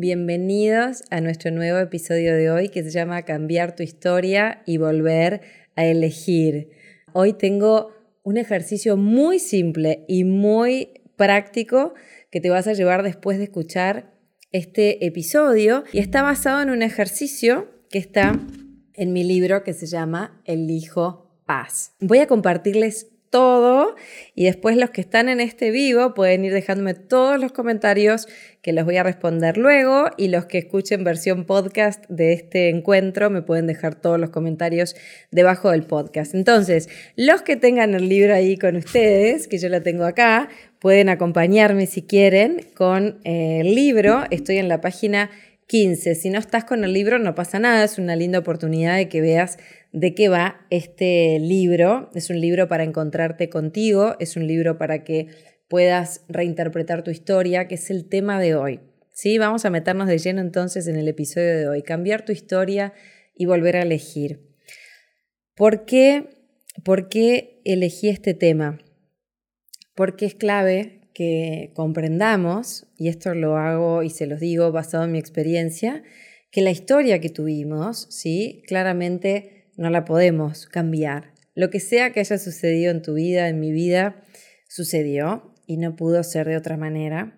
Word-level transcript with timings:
Bienvenidos 0.00 1.02
a 1.10 1.20
nuestro 1.20 1.50
nuevo 1.50 1.76
episodio 1.80 2.36
de 2.36 2.52
hoy 2.52 2.68
que 2.68 2.84
se 2.84 2.90
llama 2.92 3.24
Cambiar 3.24 3.74
tu 3.74 3.82
historia 3.82 4.62
y 4.64 4.76
volver 4.76 5.40
a 5.74 5.86
elegir. 5.86 6.70
Hoy 7.14 7.32
tengo 7.32 7.90
un 8.22 8.36
ejercicio 8.36 8.96
muy 8.96 9.40
simple 9.40 10.04
y 10.06 10.22
muy 10.22 11.02
práctico 11.16 11.94
que 12.30 12.40
te 12.40 12.48
vas 12.48 12.68
a 12.68 12.74
llevar 12.74 13.02
después 13.02 13.38
de 13.38 13.44
escuchar 13.44 14.14
este 14.52 15.04
episodio 15.04 15.82
y 15.92 15.98
está 15.98 16.22
basado 16.22 16.62
en 16.62 16.70
un 16.70 16.82
ejercicio 16.82 17.68
que 17.90 17.98
está 17.98 18.38
en 18.94 19.12
mi 19.12 19.24
libro 19.24 19.64
que 19.64 19.72
se 19.72 19.86
llama 19.88 20.40
El 20.44 20.70
Hijo 20.70 21.42
Paz. 21.44 21.96
Voy 21.98 22.18
a 22.18 22.28
compartirles 22.28 23.17
todo 23.30 23.94
y 24.34 24.44
después 24.44 24.76
los 24.76 24.90
que 24.90 25.00
están 25.00 25.28
en 25.28 25.40
este 25.40 25.70
vivo 25.70 26.14
pueden 26.14 26.44
ir 26.44 26.52
dejándome 26.52 26.94
todos 26.94 27.38
los 27.40 27.52
comentarios 27.52 28.28
que 28.62 28.72
los 28.72 28.84
voy 28.84 28.96
a 28.96 29.02
responder 29.02 29.56
luego 29.56 30.10
y 30.16 30.28
los 30.28 30.46
que 30.46 30.58
escuchen 30.58 31.04
versión 31.04 31.44
podcast 31.44 32.04
de 32.08 32.32
este 32.32 32.68
encuentro 32.68 33.30
me 33.30 33.42
pueden 33.42 33.66
dejar 33.66 33.94
todos 33.94 34.18
los 34.18 34.30
comentarios 34.30 34.96
debajo 35.30 35.70
del 35.70 35.84
podcast. 35.84 36.34
Entonces, 36.34 36.88
los 37.16 37.42
que 37.42 37.56
tengan 37.56 37.94
el 37.94 38.08
libro 38.08 38.34
ahí 38.34 38.56
con 38.56 38.76
ustedes, 38.76 39.48
que 39.48 39.58
yo 39.58 39.68
lo 39.68 39.82
tengo 39.82 40.04
acá, 40.04 40.48
pueden 40.78 41.08
acompañarme 41.08 41.86
si 41.86 42.02
quieren 42.02 42.66
con 42.74 43.20
el 43.24 43.74
libro. 43.74 44.24
Estoy 44.30 44.58
en 44.58 44.68
la 44.68 44.80
página 44.80 45.30
15. 45.68 46.14
Si 46.14 46.30
no 46.30 46.38
estás 46.38 46.64
con 46.64 46.82
el 46.82 46.94
libro, 46.94 47.18
no 47.18 47.34
pasa 47.34 47.58
nada, 47.58 47.84
es 47.84 47.98
una 47.98 48.16
linda 48.16 48.38
oportunidad 48.38 48.96
de 48.96 49.08
que 49.10 49.20
veas 49.20 49.58
de 49.92 50.14
qué 50.14 50.28
va 50.30 50.66
este 50.70 51.38
libro. 51.38 52.10
Es 52.14 52.30
un 52.30 52.40
libro 52.40 52.68
para 52.68 52.84
encontrarte 52.84 53.50
contigo, 53.50 54.16
es 54.18 54.36
un 54.36 54.46
libro 54.46 54.78
para 54.78 55.04
que 55.04 55.28
puedas 55.68 56.24
reinterpretar 56.28 57.04
tu 57.04 57.10
historia, 57.10 57.68
que 57.68 57.74
es 57.74 57.90
el 57.90 58.08
tema 58.08 58.40
de 58.40 58.54
hoy. 58.54 58.80
¿Sí? 59.12 59.36
Vamos 59.36 59.66
a 59.66 59.70
meternos 59.70 60.08
de 60.08 60.16
lleno 60.16 60.40
entonces 60.40 60.86
en 60.88 60.96
el 60.96 61.06
episodio 61.06 61.54
de 61.56 61.68
hoy, 61.68 61.82
cambiar 61.82 62.24
tu 62.24 62.32
historia 62.32 62.94
y 63.34 63.44
volver 63.44 63.76
a 63.76 63.82
elegir. 63.82 64.40
¿Por 65.54 65.84
qué, 65.84 66.30
¿Por 66.82 67.10
qué 67.10 67.60
elegí 67.64 68.08
este 68.08 68.32
tema? 68.32 68.78
Porque 69.94 70.24
es 70.24 70.34
clave 70.34 70.97
que 71.18 71.72
comprendamos, 71.74 72.86
y 72.96 73.08
esto 73.08 73.34
lo 73.34 73.56
hago 73.56 74.04
y 74.04 74.10
se 74.10 74.28
los 74.28 74.38
digo 74.38 74.70
basado 74.70 75.02
en 75.02 75.10
mi 75.10 75.18
experiencia, 75.18 76.04
que 76.52 76.62
la 76.62 76.70
historia 76.70 77.20
que 77.20 77.28
tuvimos, 77.28 78.06
¿sí? 78.08 78.62
claramente 78.68 79.64
no 79.76 79.90
la 79.90 80.04
podemos 80.04 80.68
cambiar. 80.68 81.32
Lo 81.56 81.70
que 81.70 81.80
sea 81.80 82.12
que 82.12 82.20
haya 82.20 82.38
sucedido 82.38 82.92
en 82.92 83.02
tu 83.02 83.14
vida, 83.14 83.48
en 83.48 83.58
mi 83.58 83.72
vida, 83.72 84.22
sucedió 84.68 85.56
y 85.66 85.78
no 85.78 85.96
pudo 85.96 86.22
ser 86.22 86.46
de 86.46 86.56
otra 86.56 86.76
manera. 86.76 87.36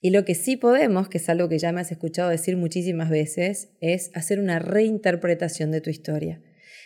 Y 0.00 0.10
lo 0.10 0.24
que 0.24 0.36
sí 0.36 0.56
podemos, 0.56 1.08
que 1.08 1.18
es 1.18 1.28
algo 1.28 1.48
que 1.48 1.58
ya 1.58 1.72
me 1.72 1.80
has 1.80 1.90
escuchado 1.90 2.30
decir 2.30 2.56
muchísimas 2.56 3.10
veces, 3.10 3.70
es 3.80 4.12
hacer 4.14 4.38
una 4.38 4.60
reinterpretación 4.60 5.72
de 5.72 5.80
tu 5.80 5.90
historia. 5.90 6.40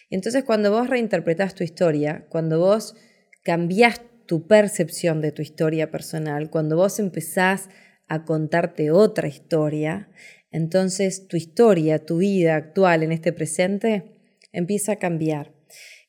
Entonces 0.08 0.42
cuando 0.44 0.70
vos 0.70 0.88
reinterpretas 0.88 1.54
tu 1.54 1.64
historia, 1.64 2.24
cuando 2.30 2.60
vos 2.60 2.96
cambiás 3.42 4.00
tu 4.30 4.46
percepción 4.46 5.20
de 5.20 5.32
tu 5.32 5.42
historia 5.42 5.90
personal, 5.90 6.50
cuando 6.50 6.76
vos 6.76 7.00
empezás 7.00 7.68
a 8.06 8.24
contarte 8.24 8.92
otra 8.92 9.26
historia, 9.26 10.08
entonces 10.52 11.26
tu 11.26 11.36
historia, 11.36 12.06
tu 12.06 12.18
vida 12.18 12.54
actual 12.54 13.02
en 13.02 13.10
este 13.10 13.32
presente, 13.32 14.04
empieza 14.52 14.92
a 14.92 14.96
cambiar. 15.00 15.52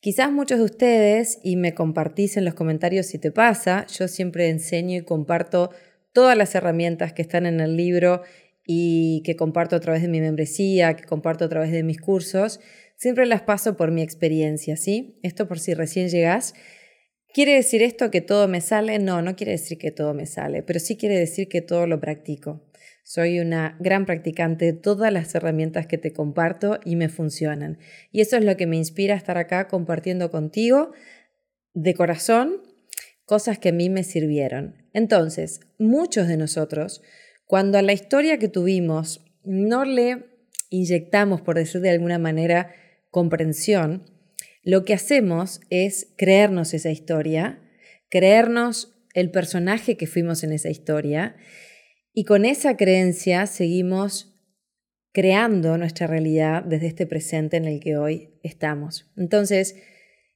Quizás 0.01 0.31
muchos 0.31 0.59
de 0.59 0.65
ustedes, 0.65 1.39
y 1.41 1.55
me 1.55 1.73
compartís 1.73 2.37
en 2.37 2.45
los 2.45 2.53
comentarios 2.53 3.07
si 3.07 3.17
te 3.17 3.31
pasa, 3.31 3.87
yo 3.87 4.07
siempre 4.07 4.49
enseño 4.49 4.99
y 4.99 5.03
comparto 5.03 5.71
todas 6.13 6.37
las 6.37 6.53
herramientas 6.53 7.13
que 7.13 7.23
están 7.23 7.47
en 7.47 7.59
el 7.59 7.75
libro 7.75 8.21
y 8.67 9.23
que 9.25 9.35
comparto 9.35 9.75
a 9.75 9.79
través 9.79 10.03
de 10.03 10.09
mi 10.09 10.21
membresía, 10.21 10.95
que 10.95 11.05
comparto 11.05 11.45
a 11.45 11.49
través 11.49 11.71
de 11.71 11.81
mis 11.81 11.99
cursos, 11.99 12.59
siempre 12.97 13.25
las 13.25 13.41
paso 13.41 13.75
por 13.75 13.89
mi 13.89 14.03
experiencia, 14.03 14.77
¿sí? 14.77 15.17
Esto 15.23 15.47
por 15.47 15.57
si 15.57 15.73
recién 15.73 16.09
llegás. 16.09 16.53
¿Quiere 17.33 17.53
decir 17.53 17.81
esto 17.81 18.11
que 18.11 18.19
todo 18.19 18.47
me 18.49 18.59
sale? 18.59 18.99
No, 18.99 19.21
no 19.21 19.37
quiere 19.37 19.53
decir 19.53 19.77
que 19.77 19.91
todo 19.91 20.13
me 20.13 20.25
sale, 20.25 20.63
pero 20.63 20.79
sí 20.79 20.97
quiere 20.97 21.17
decir 21.17 21.47
que 21.47 21.61
todo 21.61 21.87
lo 21.87 22.01
practico. 22.01 22.61
Soy 23.03 23.39
una 23.39 23.77
gran 23.79 24.05
practicante 24.05 24.65
de 24.65 24.73
todas 24.73 25.13
las 25.13 25.33
herramientas 25.33 25.87
que 25.87 25.97
te 25.97 26.11
comparto 26.11 26.79
y 26.83 26.97
me 26.97 27.07
funcionan. 27.07 27.79
Y 28.11 28.19
eso 28.19 28.35
es 28.35 28.43
lo 28.43 28.57
que 28.57 28.67
me 28.67 28.75
inspira 28.75 29.15
estar 29.15 29.37
acá 29.37 29.69
compartiendo 29.69 30.29
contigo 30.29 30.91
de 31.73 31.93
corazón 31.93 32.61
cosas 33.25 33.59
que 33.59 33.69
a 33.69 33.73
mí 33.73 33.89
me 33.89 34.03
sirvieron. 34.03 34.75
Entonces, 34.91 35.61
muchos 35.77 36.27
de 36.27 36.35
nosotros, 36.35 37.01
cuando 37.45 37.77
a 37.77 37.81
la 37.81 37.93
historia 37.93 38.39
que 38.39 38.49
tuvimos 38.49 39.23
no 39.45 39.85
le 39.85 40.25
inyectamos, 40.69 41.41
por 41.41 41.55
decir 41.55 41.79
de 41.79 41.91
alguna 41.91 42.19
manera, 42.19 42.73
comprensión, 43.09 44.10
lo 44.63 44.85
que 44.85 44.93
hacemos 44.93 45.61
es 45.69 46.13
creernos 46.17 46.73
esa 46.73 46.91
historia, 46.91 47.59
creernos 48.09 48.95
el 49.13 49.31
personaje 49.31 49.97
que 49.97 50.07
fuimos 50.07 50.43
en 50.43 50.53
esa 50.53 50.69
historia 50.69 51.35
y 52.13 52.25
con 52.25 52.45
esa 52.45 52.77
creencia 52.77 53.47
seguimos 53.47 54.31
creando 55.13 55.77
nuestra 55.77 56.07
realidad 56.07 56.63
desde 56.63 56.87
este 56.87 57.05
presente 57.05 57.57
en 57.57 57.65
el 57.65 57.79
que 57.79 57.97
hoy 57.97 58.29
estamos. 58.43 59.11
Entonces, 59.17 59.75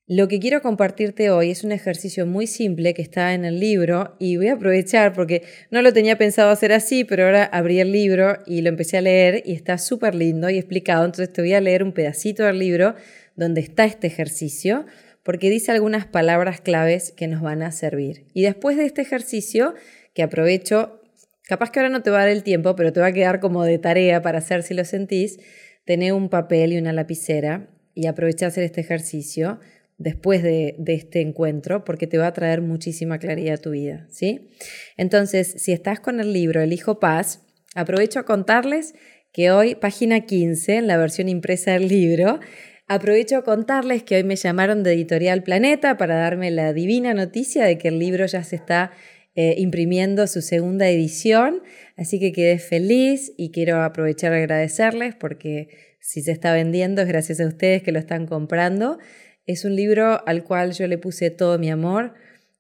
lo 0.08 0.28
que 0.28 0.40
quiero 0.40 0.62
compartirte 0.62 1.32
hoy 1.32 1.50
es 1.50 1.64
un 1.64 1.72
ejercicio 1.72 2.28
muy 2.28 2.46
simple 2.46 2.94
que 2.94 3.02
está 3.02 3.34
en 3.34 3.44
el 3.44 3.60
libro 3.60 4.16
y 4.20 4.38
voy 4.38 4.50
a 4.50 4.54
aprovechar 4.54 5.14
porque 5.14 5.42
no 5.72 5.82
lo 5.82 5.94
tenía 5.94 6.18
pensado 6.18 6.52
hacer 6.52 6.74
así, 6.74 7.04
pero 7.04 7.26
ahora 7.26 7.46
abrí 7.46 7.80
el 7.80 7.92
libro 7.92 8.38
y 8.46 8.62
lo 8.62 8.70
empecé 8.70 8.98
a 8.98 9.02
leer 9.02 9.42
y 9.46 9.54
está 9.54 9.78
súper 9.80 10.14
lindo 10.14 10.50
y 10.50 10.58
explicado. 10.58 11.06
Entonces 11.06 11.34
te 11.34 11.42
voy 11.42 11.54
a 11.54 11.62
leer 11.62 11.84
un 11.84 11.92
pedacito 11.92 12.44
del 12.44 12.60
libro 12.60 12.96
donde 13.36 13.62
está 13.62 13.86
este 13.86 14.08
ejercicio 14.08 14.86
porque 15.24 15.50
dice 15.50 15.72
algunas 15.72 16.06
palabras 16.06 16.62
claves 16.62 17.12
que 17.12 17.28
nos 17.28 17.42
van 17.42 17.64
a 17.64 17.72
servir. 17.72 18.28
Y 18.34 18.44
después 18.44 18.78
de 18.78 18.86
este 18.86 19.02
ejercicio, 19.02 19.74
que 20.14 20.22
aprovecho 20.22 21.02
Capaz 21.48 21.70
que 21.70 21.80
ahora 21.80 21.90
no 21.90 22.02
te 22.02 22.10
va 22.10 22.18
a 22.18 22.22
dar 22.22 22.30
el 22.30 22.44
tiempo, 22.44 22.76
pero 22.76 22.92
te 22.92 23.00
va 23.00 23.08
a 23.08 23.14
quedar 23.14 23.40
como 23.40 23.64
de 23.64 23.78
tarea 23.78 24.22
para 24.22 24.40
hacer 24.40 24.64
si 24.64 24.74
lo 24.74 24.84
sentís. 24.84 25.40
Tener 25.86 26.14
un 26.14 26.30
papel 26.30 26.74
y 26.74 26.78
una 26.78 26.92
lapicera 26.92 27.70
y 27.94 28.08
aprovecha 28.08 28.48
hacer 28.48 28.64
este 28.64 28.82
ejercicio 28.82 29.60
después 29.98 30.42
de, 30.42 30.76
este 30.88 31.22
encuentro 31.22 31.86
porque 31.86 32.08
te 32.08 32.18
va 32.18 32.28
a 32.28 32.34
traer 32.34 32.62
muchísima 32.62 33.20
claridad 33.20 33.56
a 33.56 33.62
tu 33.62 33.70
vida, 33.70 34.08
¿sí? 34.10 34.50
Entonces, 34.98 35.54
si 35.58 35.72
estás 35.72 36.00
con 36.00 36.20
el 36.20 36.34
libro 36.34 36.62
El 36.62 36.74
Hijo 36.74 37.00
Paz, 37.00 37.46
aprovecho 37.76 38.20
a 38.20 38.26
contarles 38.26 38.96
que 39.32 39.52
hoy, 39.52 39.76
página 39.76 40.22
15, 40.22 40.78
en 40.78 40.88
la 40.88 40.98
versión 40.98 41.30
impresa 41.30 41.74
del 41.74 41.88
libro, 41.88 42.40
aprovecho 42.88 43.38
a 43.38 43.44
contarles 43.44 44.04
que 44.04 44.16
hoy 44.16 44.24
me 44.24 44.36
llamaron 44.36 44.84
de 44.84 44.94
Editorial 44.94 45.44
Planeta 45.44 45.98
para 45.98 46.16
darme 46.16 46.52
la 46.52 46.74
divina 46.74 47.14
noticia 47.14 47.66
de 47.66 47.78
que 47.78 47.88
el 47.88 48.00
libro 48.00 48.26
ya 48.26 48.44
se 48.44 48.56
está 48.56 48.92
eh, 49.36 49.56
imprimiendo 49.58 50.28
su 50.28 50.42
segunda 50.42 50.88
edición, 50.88 51.62
así 51.98 52.20
que 52.20 52.32
quedé 52.32 52.60
feliz 52.60 53.34
y 53.38 53.52
quiero 53.52 53.84
aprovechar 53.84 54.34
a 54.34 54.38
agradecerles 54.38 55.16
porque 55.16 55.70
si 56.00 56.22
se 56.22 56.32
está 56.32 56.54
vendiendo 56.54 57.02
es 57.02 57.08
gracias 57.08 57.40
a 57.40 57.48
ustedes 57.48 57.82
que 57.82 57.92
lo 57.92 58.00
están 58.00 58.28
comprando. 58.28 59.00
Es 59.46 59.66
un 59.66 59.76
libro 59.76 60.26
al 60.28 60.44
cual 60.44 60.72
yo 60.74 60.88
le 60.88 60.98
puse 60.98 61.32
todo 61.32 61.60
mi 61.60 61.70
amor, 61.70 62.14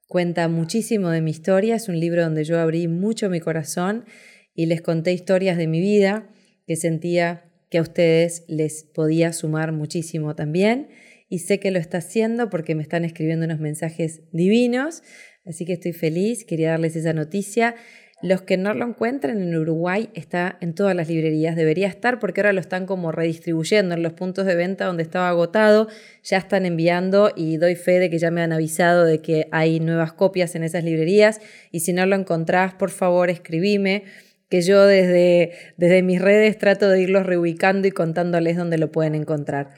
cuenta 0.07 0.47
muchísimo 0.47 1.09
de 1.09 1.21
mi 1.21 1.31
historia, 1.31 1.75
es 1.75 1.87
un 1.87 1.99
libro 1.99 2.23
donde 2.23 2.43
yo 2.43 2.59
abrí 2.59 2.87
mucho 2.87 3.29
mi 3.29 3.39
corazón 3.39 4.05
y 4.53 4.65
les 4.65 4.81
conté 4.81 5.13
historias 5.13 5.57
de 5.57 5.67
mi 5.67 5.79
vida 5.79 6.29
que 6.65 6.75
sentía 6.75 7.44
que 7.69 7.77
a 7.77 7.81
ustedes 7.81 8.43
les 8.47 8.83
podía 8.83 9.33
sumar 9.33 9.71
muchísimo 9.71 10.35
también. 10.35 10.89
Y 11.27 11.39
sé 11.39 11.59
que 11.59 11.71
lo 11.71 11.79
está 11.79 11.97
haciendo 11.97 12.49
porque 12.49 12.75
me 12.75 12.83
están 12.83 13.03
escribiendo 13.03 13.45
unos 13.45 13.59
mensajes 13.59 14.21
divinos, 14.31 15.01
Así 15.45 15.65
que 15.65 15.73
estoy 15.73 15.93
feliz, 15.93 16.43
quería 16.43 16.71
darles 16.71 16.95
esa 16.95 17.13
noticia. 17.13 17.75
Los 18.21 18.41
que 18.41 18.57
no 18.57 18.73
lo 18.73 18.87
encuentren 18.87 19.41
en 19.41 19.55
Uruguay 19.55 20.09
está 20.15 20.57
en 20.61 20.73
todas 20.73 20.95
las 20.95 21.09
librerías, 21.09 21.55
debería 21.55 21.87
estar 21.87 22.17
porque 22.19 22.41
ahora 22.41 22.53
lo 22.53 22.61
están 22.61 22.85
como 22.85 23.11
redistribuyendo 23.11 23.93
en 23.93 24.01
los 24.01 24.13
puntos 24.13 24.45
de 24.45 24.55
venta 24.55 24.85
donde 24.85 25.03
estaba 25.03 25.29
agotado, 25.29 25.87
ya 26.23 26.37
están 26.37 26.65
enviando 26.65 27.31
y 27.35 27.57
doy 27.57 27.75
fe 27.75 27.99
de 27.99 28.09
que 28.09 28.17
ya 28.17 28.31
me 28.31 28.41
han 28.41 28.53
avisado 28.53 29.05
de 29.05 29.21
que 29.21 29.47
hay 29.51 29.79
nuevas 29.79 30.13
copias 30.13 30.55
en 30.55 30.63
esas 30.63 30.83
librerías. 30.83 31.41
Y 31.71 31.81
si 31.81 31.93
no 31.93 32.05
lo 32.05 32.15
encontrás, 32.15 32.73
por 32.73 32.89
favor 32.89 33.29
escribime 33.29 34.05
que 34.49 34.61
yo 34.61 34.85
desde, 34.85 35.51
desde 35.77 36.03
mis 36.03 36.21
redes 36.21 36.57
trato 36.57 36.89
de 36.89 37.01
irlos 37.01 37.25
reubicando 37.25 37.87
y 37.87 37.91
contándoles 37.91 38.57
dónde 38.57 38.77
lo 38.77 38.91
pueden 38.91 39.15
encontrar. 39.15 39.69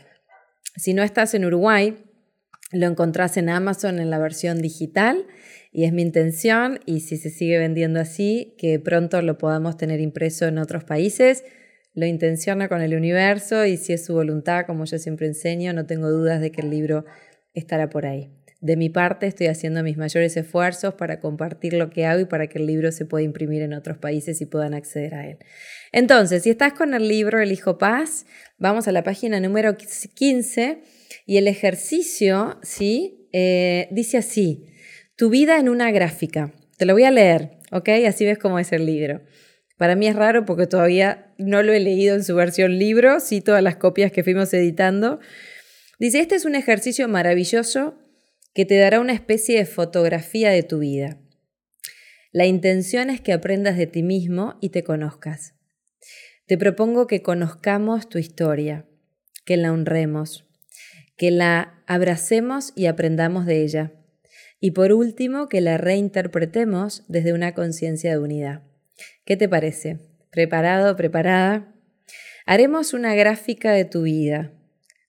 Si 0.76 0.94
no 0.94 1.04
estás 1.04 1.34
en 1.34 1.46
Uruguay, 1.46 1.98
lo 2.72 2.88
encontrás 2.88 3.38
en 3.38 3.50
Amazon 3.50 4.00
en 4.00 4.10
la 4.10 4.20
versión 4.20 4.62
digital 4.62 5.26
y 5.72 5.86
es 5.86 5.94
mi 5.94 6.02
intención, 6.02 6.80
y 6.86 7.02
si 7.02 7.18
se 7.18 7.30
sigue 7.30 7.60
vendiendo 7.60 8.00
así, 8.00 8.56
que 8.58 8.80
pronto 8.80 9.22
lo 9.22 9.38
podamos 9.38 9.78
tener 9.78 10.00
impreso 10.00 10.46
en 10.46 10.58
otros 10.58 10.84
países. 10.84 11.44
Lo 11.94 12.06
intenciona 12.06 12.68
con 12.68 12.82
el 12.82 12.96
universo 12.96 13.66
y 13.66 13.78
si 13.78 13.94
es 13.94 14.06
su 14.06 14.14
voluntad, 14.14 14.66
como 14.66 14.86
yo 14.86 14.98
siempre 14.98 15.28
enseño, 15.28 15.74
no 15.74 15.86
tengo 15.86 16.10
dudas 16.10 16.42
de 16.42 16.52
que 16.52 16.62
el 16.62 16.70
libro 16.70 17.06
estará 17.54 17.90
por 17.90 18.06
ahí. 18.06 18.37
De 18.60 18.76
mi 18.76 18.90
parte, 18.90 19.28
estoy 19.28 19.48
haciendo 19.48 19.84
mis 19.84 19.98
mayores 19.98 20.36
esfuerzos 20.36 20.96
para 20.96 21.20
compartir 21.20 21.74
lo 21.74 21.92
que 21.92 22.06
hago 22.06 22.22
y 22.22 22.26
para 22.26 22.48
que 22.48 22.58
el 22.58 22.66
libro 22.66 22.92
se 22.92 23.06
pueda 23.06 23.24
imprimir 23.24 23.62
en 23.62 23.74
otros 23.74 24.00
países 24.00 24.42
y 24.42 24.48
puedan 24.48 24.74
acceder 24.74 25.14
a 25.14 25.28
él. 25.28 25.38
Entonces, 25.92 26.42
si 26.42 26.50
estás 26.50 26.74
con 26.74 26.96
el 26.96 27.08
libro 27.08 27.40
El 27.40 27.52
Hijo 27.52 27.78
Paz, 27.78 28.26
vamos 28.58 28.88
a 28.88 28.92
la 28.92 29.04
página 29.04 29.40
número 29.40 29.78
15 29.78 30.82
y 31.28 31.38
el 31.38 31.48
ejercicio, 31.48 32.58
¿sí? 32.64 33.28
Eh, 33.32 33.90
dice 33.92 34.18
así, 34.18 34.66
tu 35.16 35.30
vida 35.30 35.60
en 35.60 35.70
una 35.70 35.92
gráfica. 35.92 36.52
Te 36.78 36.86
lo 36.86 36.94
voy 36.94 37.04
a 37.04 37.12
leer, 37.12 37.60
¿ok? 37.72 37.90
Así 38.08 38.26
ves 38.26 38.40
cómo 38.40 38.58
es 38.58 38.72
el 38.72 38.88
libro. 38.88 39.22
Para 39.78 39.96
mí 39.96 40.08
es 40.08 40.16
raro 40.16 40.46
porque 40.46 40.66
todavía 40.66 41.32
no 41.38 41.62
lo 41.62 41.74
he 41.74 41.80
leído 41.80 42.16
en 42.16 42.24
su 42.24 42.34
versión 42.34 42.80
libro, 42.80 43.20
sí 43.20 43.42
todas 43.42 43.62
las 43.62 43.76
copias 43.76 44.12
que 44.12 44.24
fuimos 44.24 44.52
editando. 44.56 45.20
Dice, 46.00 46.20
este 46.20 46.34
es 46.34 46.46
un 46.46 46.56
ejercicio 46.56 47.08
maravilloso 47.08 48.00
que 48.58 48.66
te 48.66 48.80
dará 48.80 49.00
una 49.00 49.14
especie 49.14 49.60
de 49.60 49.68
fotografía 49.68 50.50
de 50.50 50.64
tu 50.64 50.80
vida. 50.80 51.20
La 52.32 52.48
intención 52.48 53.12
es 53.12 53.22
que 53.22 53.32
aprendas 53.32 53.78
de 53.78 53.86
ti 53.86 54.02
mismo 54.02 54.58
y 54.62 54.70
te 54.70 54.84
conozcas. 54.84 55.54
Te 56.48 56.58
propongo 56.58 57.06
que 57.06 57.22
conozcamos 57.22 58.10
tu 58.10 58.18
historia, 58.18 58.88
que 59.46 59.58
la 59.58 59.72
honremos, 59.72 60.48
que 61.18 61.30
la 61.30 61.84
abracemos 61.86 62.74
y 62.76 62.88
aprendamos 62.88 63.46
de 63.46 63.62
ella. 63.62 63.94
Y 64.60 64.72
por 64.72 64.92
último, 64.92 65.50
que 65.50 65.62
la 65.62 65.78
reinterpretemos 65.78 67.04
desde 67.08 67.34
una 67.34 67.54
conciencia 67.54 68.10
de 68.10 68.18
unidad. 68.18 68.64
¿Qué 69.24 69.38
te 69.38 69.48
parece? 69.48 70.00
¿Preparado, 70.32 70.96
preparada? 70.96 71.76
Haremos 72.48 72.96
una 72.96 73.14
gráfica 73.14 73.72
de 73.74 73.86
tu 73.86 74.02
vida, 74.02 74.52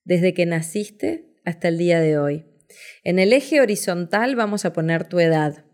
desde 0.05 0.35
que 0.35 0.45
naciste 0.45 1.33
hasta 1.47 1.69
el 1.69 1.79
día 1.79 1.99
de 2.01 2.19
hoy. 2.19 2.48
En 3.05 3.19
el 3.19 3.33
eje 3.33 3.61
horizontal 3.61 4.37
vamos 4.37 4.65
a 4.65 4.73
poner 4.73 5.09
tu 5.09 5.19
edad 5.21 5.65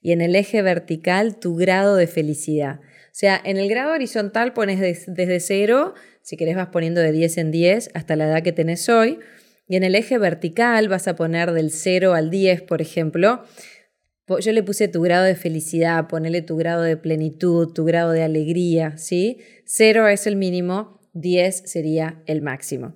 y 0.00 0.12
en 0.12 0.20
el 0.20 0.36
eje 0.36 0.62
vertical 0.62 1.38
tu 1.38 1.56
grado 1.56 1.96
de 1.96 2.06
felicidad. 2.06 2.80
O 2.80 3.18
sea, 3.18 3.40
en 3.42 3.56
el 3.56 3.68
grado 3.68 3.92
horizontal 3.92 4.52
pones 4.52 4.78
desde 5.06 5.40
cero, 5.40 5.94
si 6.22 6.36
querés 6.36 6.54
vas 6.54 6.68
poniendo 6.68 7.00
de 7.00 7.12
10 7.12 7.38
en 7.38 7.50
10 7.50 7.90
hasta 7.94 8.14
la 8.14 8.26
edad 8.26 8.42
que 8.42 8.52
tenés 8.52 8.88
hoy, 8.88 9.18
y 9.68 9.76
en 9.76 9.84
el 9.84 9.94
eje 9.94 10.18
vertical 10.18 10.88
vas 10.88 11.08
a 11.08 11.16
poner 11.16 11.52
del 11.52 11.70
0 11.70 12.14
al 12.14 12.30
10, 12.30 12.62
por 12.62 12.80
ejemplo. 12.82 13.42
Yo 14.40 14.52
le 14.52 14.62
puse 14.62 14.88
tu 14.88 15.02
grado 15.02 15.24
de 15.24 15.34
felicidad, 15.34 16.08
ponele 16.08 16.42
tu 16.42 16.56
grado 16.56 16.82
de 16.82 16.96
plenitud, 16.96 17.72
tu 17.72 17.84
grado 17.84 18.12
de 18.12 18.22
alegría, 18.22 18.98
¿sí? 18.98 19.38
0 19.64 20.08
es 20.08 20.26
el 20.26 20.36
mínimo, 20.36 21.00
10 21.14 21.62
sería 21.64 22.22
el 22.26 22.42
máximo. 22.42 22.94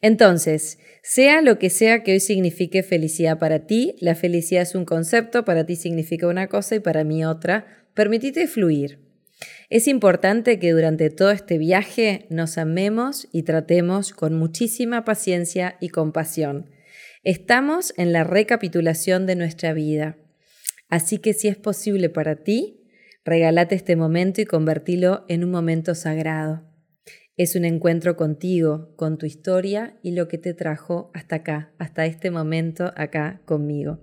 Entonces, 0.00 0.78
sea 1.02 1.42
lo 1.42 1.58
que 1.58 1.68
sea 1.68 2.02
que 2.02 2.12
hoy 2.12 2.20
signifique 2.20 2.82
felicidad 2.82 3.38
para 3.38 3.66
ti, 3.66 3.96
la 4.00 4.14
felicidad 4.14 4.62
es 4.62 4.74
un 4.74 4.84
concepto, 4.84 5.44
para 5.44 5.66
ti 5.66 5.76
significa 5.76 6.28
una 6.28 6.46
cosa 6.46 6.76
y 6.76 6.80
para 6.80 7.04
mí 7.04 7.24
otra, 7.24 7.86
permitite 7.94 8.46
fluir. 8.46 9.00
Es 9.68 9.88
importante 9.88 10.58
que 10.58 10.70
durante 10.70 11.10
todo 11.10 11.32
este 11.32 11.58
viaje 11.58 12.26
nos 12.30 12.56
amemos 12.56 13.28
y 13.32 13.42
tratemos 13.42 14.12
con 14.12 14.34
muchísima 14.34 15.04
paciencia 15.04 15.76
y 15.80 15.88
compasión. 15.88 16.70
Estamos 17.24 17.92
en 17.96 18.12
la 18.12 18.24
recapitulación 18.24 19.26
de 19.26 19.36
nuestra 19.36 19.72
vida. 19.72 20.16
Así 20.88 21.18
que 21.18 21.32
si 21.32 21.48
es 21.48 21.56
posible 21.56 22.10
para 22.10 22.36
ti, 22.36 22.80
regálate 23.24 23.74
este 23.74 23.96
momento 23.96 24.40
y 24.40 24.44
convertilo 24.44 25.24
en 25.28 25.42
un 25.42 25.50
momento 25.50 25.94
sagrado. 25.94 26.71
Es 27.36 27.56
un 27.56 27.64
encuentro 27.64 28.14
contigo, 28.16 28.94
con 28.96 29.16
tu 29.16 29.24
historia 29.24 29.98
y 30.02 30.10
lo 30.12 30.28
que 30.28 30.36
te 30.36 30.52
trajo 30.52 31.10
hasta 31.14 31.36
acá, 31.36 31.72
hasta 31.78 32.04
este 32.04 32.30
momento 32.30 32.92
acá 32.94 33.40
conmigo. 33.46 34.00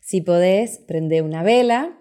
Si 0.00 0.20
podés, 0.20 0.78
prende 0.86 1.20
una 1.22 1.42
vela. 1.42 1.98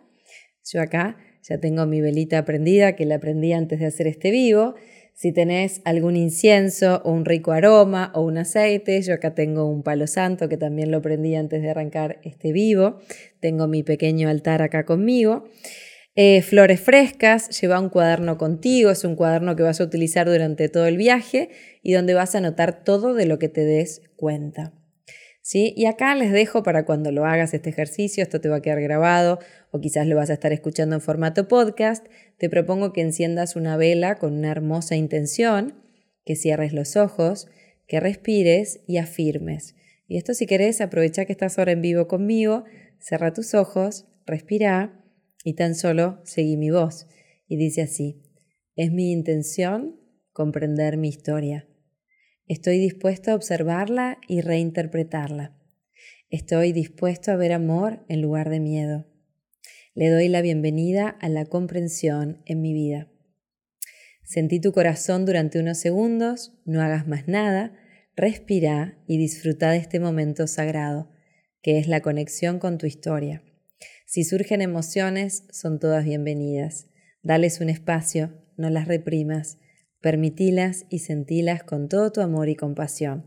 Yo 0.71 0.79
acá 0.81 1.17
ya 1.41 1.59
tengo 1.59 1.85
mi 1.87 1.99
velita 1.99 2.45
prendida, 2.45 2.95
que 2.95 3.05
la 3.05 3.15
aprendí 3.15 3.53
antes 3.53 3.79
de 3.79 3.87
hacer 3.87 4.05
este 4.05 4.29
vivo. 4.29 4.75
Si 5.15 5.31
tenés 5.31 5.81
algún 5.83 6.15
incienso 6.15 7.01
o 7.03 7.11
un 7.11 7.25
rico 7.25 7.53
aroma 7.53 8.11
o 8.13 8.21
un 8.21 8.37
aceite, 8.37 9.01
yo 9.01 9.15
acá 9.15 9.33
tengo 9.33 9.65
un 9.65 9.81
palo 9.81 10.05
santo 10.05 10.47
que 10.47 10.57
también 10.57 10.91
lo 10.91 11.01
prendí 11.01 11.33
antes 11.33 11.63
de 11.63 11.71
arrancar 11.71 12.19
este 12.23 12.51
vivo. 12.51 12.99
Tengo 13.39 13.67
mi 13.67 13.81
pequeño 13.81 14.29
altar 14.29 14.61
acá 14.61 14.85
conmigo. 14.85 15.45
Eh, 16.19 16.41
flores 16.41 16.81
frescas, 16.81 17.61
lleva 17.61 17.79
un 17.79 17.89
cuaderno 17.89 18.39
contigo, 18.39 18.89
es 18.89 19.03
un 19.03 19.15
cuaderno 19.15 19.55
que 19.55 19.61
vas 19.61 19.79
a 19.79 19.83
utilizar 19.83 20.25
durante 20.25 20.67
todo 20.67 20.87
el 20.87 20.97
viaje 20.97 21.51
y 21.83 21.93
donde 21.93 22.15
vas 22.15 22.33
a 22.33 22.39
anotar 22.39 22.83
todo 22.83 23.13
de 23.13 23.27
lo 23.27 23.37
que 23.37 23.49
te 23.49 23.63
des 23.63 24.01
cuenta. 24.15 24.73
Y 25.53 25.85
acá 25.85 26.15
les 26.15 26.31
dejo 26.31 26.63
para 26.63 26.85
cuando 26.85 27.11
lo 27.11 27.23
hagas 27.23 27.53
este 27.53 27.69
ejercicio, 27.69 28.23
esto 28.23 28.41
te 28.41 28.49
va 28.49 28.57
a 28.57 28.61
quedar 28.61 28.81
grabado 28.81 29.37
o 29.69 29.79
quizás 29.79 30.07
lo 30.07 30.15
vas 30.15 30.31
a 30.31 30.33
estar 30.33 30.51
escuchando 30.51 30.95
en 30.95 31.01
formato 31.01 31.47
podcast, 31.47 32.05
te 32.37 32.49
propongo 32.49 32.91
que 32.91 33.01
enciendas 33.01 33.55
una 33.55 33.77
vela 33.77 34.15
con 34.15 34.33
una 34.33 34.51
hermosa 34.51 34.95
intención, 34.95 35.75
que 36.25 36.35
cierres 36.35 36.73
los 36.73 36.97
ojos, 36.97 37.47
que 37.87 37.99
respires 37.99 38.81
y 38.87 38.97
afirmes. 38.97 39.75
Y 40.07 40.17
esto 40.17 40.33
si 40.33 40.47
querés, 40.47 40.81
aprovecha 40.81 41.25
que 41.25 41.31
estás 41.31 41.59
ahora 41.59 41.73
en 41.73 41.81
vivo 41.83 42.07
conmigo, 42.07 42.65
cierra 42.99 43.33
tus 43.33 43.53
ojos, 43.53 44.07
respira 44.25 45.05
y 45.43 45.53
tan 45.53 45.75
solo 45.75 46.21
seguí 46.23 46.57
mi 46.57 46.69
voz. 46.69 47.07
Y 47.47 47.57
dice 47.57 47.81
así, 47.81 48.21
es 48.75 48.91
mi 48.91 49.11
intención 49.11 49.99
comprender 50.33 50.97
mi 50.97 51.09
historia. 51.09 51.67
Estoy 52.45 52.77
dispuesto 52.77 53.31
a 53.31 53.35
observarla 53.35 54.19
y 54.27 54.41
reinterpretarla. 54.41 55.57
Estoy 56.29 56.73
dispuesto 56.73 57.31
a 57.31 57.35
ver 57.35 57.53
amor 57.53 58.05
en 58.07 58.21
lugar 58.21 58.49
de 58.49 58.59
miedo. 58.59 59.05
Le 59.95 60.09
doy 60.09 60.27
la 60.27 60.41
bienvenida 60.41 61.09
a 61.09 61.29
la 61.29 61.45
comprensión 61.45 62.41
en 62.45 62.61
mi 62.61 62.73
vida. 62.73 63.09
Sentí 64.23 64.59
tu 64.59 64.73
corazón 64.73 65.25
durante 65.25 65.59
unos 65.59 65.77
segundos, 65.77 66.53
no 66.65 66.81
hagas 66.81 67.07
más 67.07 67.27
nada, 67.27 67.73
respira 68.15 68.97
y 69.07 69.17
disfruta 69.17 69.71
de 69.71 69.77
este 69.77 69.99
momento 69.99 70.47
sagrado, 70.47 71.09
que 71.61 71.79
es 71.79 71.87
la 71.87 72.01
conexión 72.01 72.59
con 72.59 72.77
tu 72.77 72.85
historia. 72.85 73.41
Si 74.09 74.23
surgen 74.23 74.61
emociones, 74.61 75.43
son 75.51 75.79
todas 75.79 76.05
bienvenidas. 76.05 76.87
Dales 77.23 77.59
un 77.59 77.67
espacio, 77.67 78.31
no 78.55 78.69
las 78.69 78.87
reprimas. 78.87 79.57
Permitilas 79.99 80.85
y 80.89 80.99
sentilas 80.99 81.61
con 81.61 81.89
todo 81.89 82.13
tu 82.13 82.21
amor 82.21 82.47
y 82.47 82.55
compasión. 82.55 83.25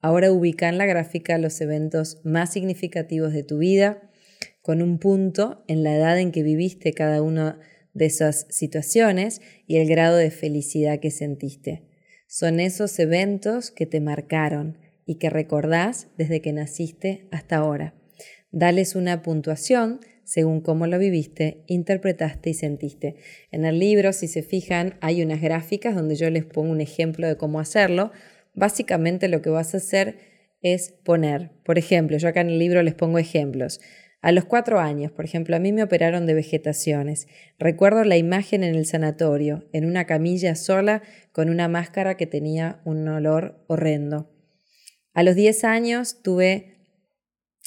Ahora 0.00 0.30
ubica 0.30 0.68
en 0.68 0.78
la 0.78 0.86
gráfica 0.86 1.38
los 1.38 1.60
eventos 1.60 2.20
más 2.22 2.52
significativos 2.52 3.32
de 3.32 3.42
tu 3.42 3.58
vida, 3.58 4.08
con 4.62 4.80
un 4.80 5.00
punto 5.00 5.64
en 5.66 5.82
la 5.82 5.96
edad 5.96 6.20
en 6.20 6.30
que 6.30 6.44
viviste 6.44 6.92
cada 6.92 7.20
una 7.20 7.58
de 7.92 8.06
esas 8.06 8.46
situaciones 8.48 9.40
y 9.66 9.78
el 9.78 9.88
grado 9.88 10.18
de 10.18 10.30
felicidad 10.30 11.00
que 11.00 11.10
sentiste. 11.10 11.82
Son 12.28 12.60
esos 12.60 12.96
eventos 13.00 13.72
que 13.72 13.86
te 13.86 14.00
marcaron 14.00 14.78
y 15.04 15.16
que 15.16 15.30
recordás 15.30 16.06
desde 16.16 16.40
que 16.40 16.52
naciste 16.52 17.26
hasta 17.32 17.56
ahora. 17.56 18.05
Dales 18.50 18.94
una 18.94 19.22
puntuación 19.22 20.00
según 20.26 20.60
cómo 20.60 20.88
lo 20.88 20.98
viviste, 20.98 21.62
interpretaste 21.68 22.50
y 22.50 22.54
sentiste. 22.54 23.14
En 23.52 23.64
el 23.64 23.78
libro, 23.78 24.12
si 24.12 24.26
se 24.26 24.42
fijan, 24.42 24.98
hay 25.00 25.22
unas 25.22 25.40
gráficas 25.40 25.94
donde 25.94 26.16
yo 26.16 26.28
les 26.30 26.44
pongo 26.44 26.72
un 26.72 26.80
ejemplo 26.80 27.28
de 27.28 27.36
cómo 27.36 27.60
hacerlo. 27.60 28.10
Básicamente 28.52 29.28
lo 29.28 29.40
que 29.40 29.50
vas 29.50 29.72
a 29.74 29.76
hacer 29.76 30.18
es 30.62 30.90
poner, 31.04 31.52
por 31.64 31.78
ejemplo, 31.78 32.16
yo 32.16 32.28
acá 32.28 32.40
en 32.40 32.48
el 32.48 32.58
libro 32.58 32.82
les 32.82 32.94
pongo 32.94 33.18
ejemplos. 33.18 33.80
A 34.20 34.32
los 34.32 34.44
cuatro 34.46 34.80
años, 34.80 35.12
por 35.12 35.24
ejemplo, 35.24 35.54
a 35.54 35.60
mí 35.60 35.72
me 35.72 35.84
operaron 35.84 36.26
de 36.26 36.34
vegetaciones. 36.34 37.28
Recuerdo 37.60 38.02
la 38.02 38.16
imagen 38.16 38.64
en 38.64 38.74
el 38.74 38.84
sanatorio, 38.84 39.68
en 39.72 39.84
una 39.84 40.06
camilla 40.06 40.56
sola 40.56 41.02
con 41.30 41.50
una 41.50 41.68
máscara 41.68 42.16
que 42.16 42.26
tenía 42.26 42.80
un 42.84 43.06
olor 43.06 43.62
horrendo. 43.68 44.28
A 45.14 45.22
los 45.22 45.36
diez 45.36 45.62
años 45.62 46.20
tuve 46.22 46.75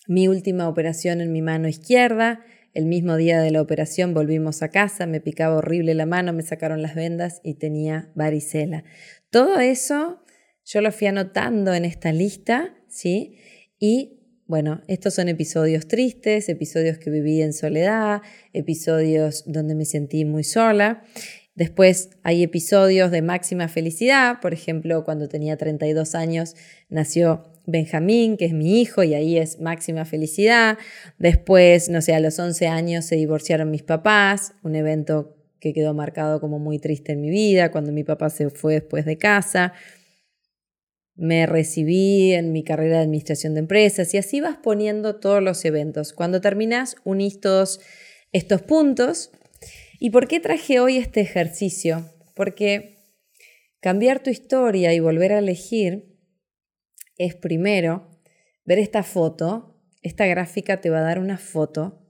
mi 0.10 0.28
última 0.28 0.68
operación 0.68 1.22
en 1.22 1.32
mi 1.32 1.44
mano 1.44 1.68
izquierda. 1.68 2.44
El 2.74 2.88
mismo 2.88 3.16
día 3.16 3.42
de 3.42 3.52
la 3.52 3.62
operación 3.62 4.16
volvimos 4.16 4.64
a 4.64 4.70
casa, 4.70 5.06
me 5.06 5.22
picaba 5.22 5.58
horrible 5.58 5.94
la 5.94 6.08
mano, 6.08 6.34
me 6.34 6.42
sacaron 6.42 6.82
las 6.82 6.96
vendas 6.96 7.42
y 7.44 7.54
tenía 7.54 8.12
varicela. 8.16 8.84
Todo 9.30 9.60
eso 9.60 10.24
yo 10.66 10.82
lo 10.82 10.92
fui 10.92 11.06
anotando 11.06 11.76
en 11.76 11.86
esta 11.86 12.12
lista, 12.12 12.76
¿sí? 12.88 13.38
Y 13.78 14.20
bueno, 14.48 14.82
estos 14.88 15.14
son 15.14 15.30
episodios 15.30 15.88
tristes, 15.88 16.50
episodios 16.50 16.98
que 16.98 17.12
viví 17.12 17.44
en 17.44 17.54
soledad, 17.54 18.24
episodios 18.52 19.44
donde 19.46 19.76
me 19.76 19.86
sentí 19.86 20.26
muy 20.26 20.44
sola. 20.44 21.04
Después 21.54 22.10
hay 22.24 22.42
episodios 22.42 23.12
de 23.12 23.22
máxima 23.22 23.68
felicidad, 23.68 24.40
por 24.42 24.54
ejemplo, 24.54 25.04
cuando 25.04 25.30
tenía 25.30 25.56
32 25.56 26.16
años 26.16 26.56
nació 26.90 27.59
Benjamín, 27.72 28.36
que 28.36 28.46
es 28.46 28.54
mi 28.54 28.82
hijo, 28.82 29.04
y 29.04 29.14
ahí 29.14 29.38
es 29.38 29.60
máxima 29.60 30.06
felicidad. 30.06 30.78
Después, 31.18 31.90
no 31.90 32.02
sé, 32.02 32.14
a 32.14 32.20
los 32.20 32.40
11 32.40 32.68
años 32.68 33.06
se 33.06 33.16
divorciaron 33.16 33.70
mis 33.70 33.84
papás, 33.84 34.54
un 34.64 34.76
evento 34.76 35.36
que 35.60 35.74
quedó 35.74 35.94
marcado 35.94 36.40
como 36.40 36.58
muy 36.58 36.80
triste 36.80 37.12
en 37.12 37.22
mi 37.22 37.30
vida, 37.30 37.72
cuando 37.72 37.92
mi 37.92 38.04
papá 38.04 38.30
se 38.30 38.50
fue 38.50 38.76
después 38.76 39.06
de 39.06 39.18
casa. 39.18 39.74
Me 41.16 41.46
recibí 41.46 42.34
en 42.34 42.52
mi 42.54 42.64
carrera 42.64 42.98
de 42.98 43.04
administración 43.04 43.54
de 43.54 43.60
empresas 43.60 44.14
y 44.14 44.18
así 44.18 44.40
vas 44.42 44.58
poniendo 44.58 45.18
todos 45.18 45.44
los 45.44 45.64
eventos. 45.66 46.14
Cuando 46.14 46.42
terminas, 46.42 46.96
unís 47.04 47.42
todos 47.42 47.82
estos 48.32 48.62
puntos. 48.62 49.32
¿Y 50.00 50.12
por 50.12 50.28
qué 50.28 50.40
traje 50.40 50.80
hoy 50.80 50.98
este 50.98 51.20
ejercicio? 51.20 52.10
Porque 52.36 52.96
cambiar 53.82 54.24
tu 54.24 54.30
historia 54.30 54.94
y 54.94 55.02
volver 55.02 55.34
a 55.34 55.40
elegir 55.40 56.09
es 57.20 57.36
primero 57.36 58.08
ver 58.66 58.80
esta 58.80 59.04
foto. 59.04 59.76
Esta 60.02 60.26
gráfica 60.26 60.82
te 60.82 60.90
va 60.90 61.00
a 61.00 61.04
dar 61.04 61.20
una 61.20 61.38
foto 61.38 62.02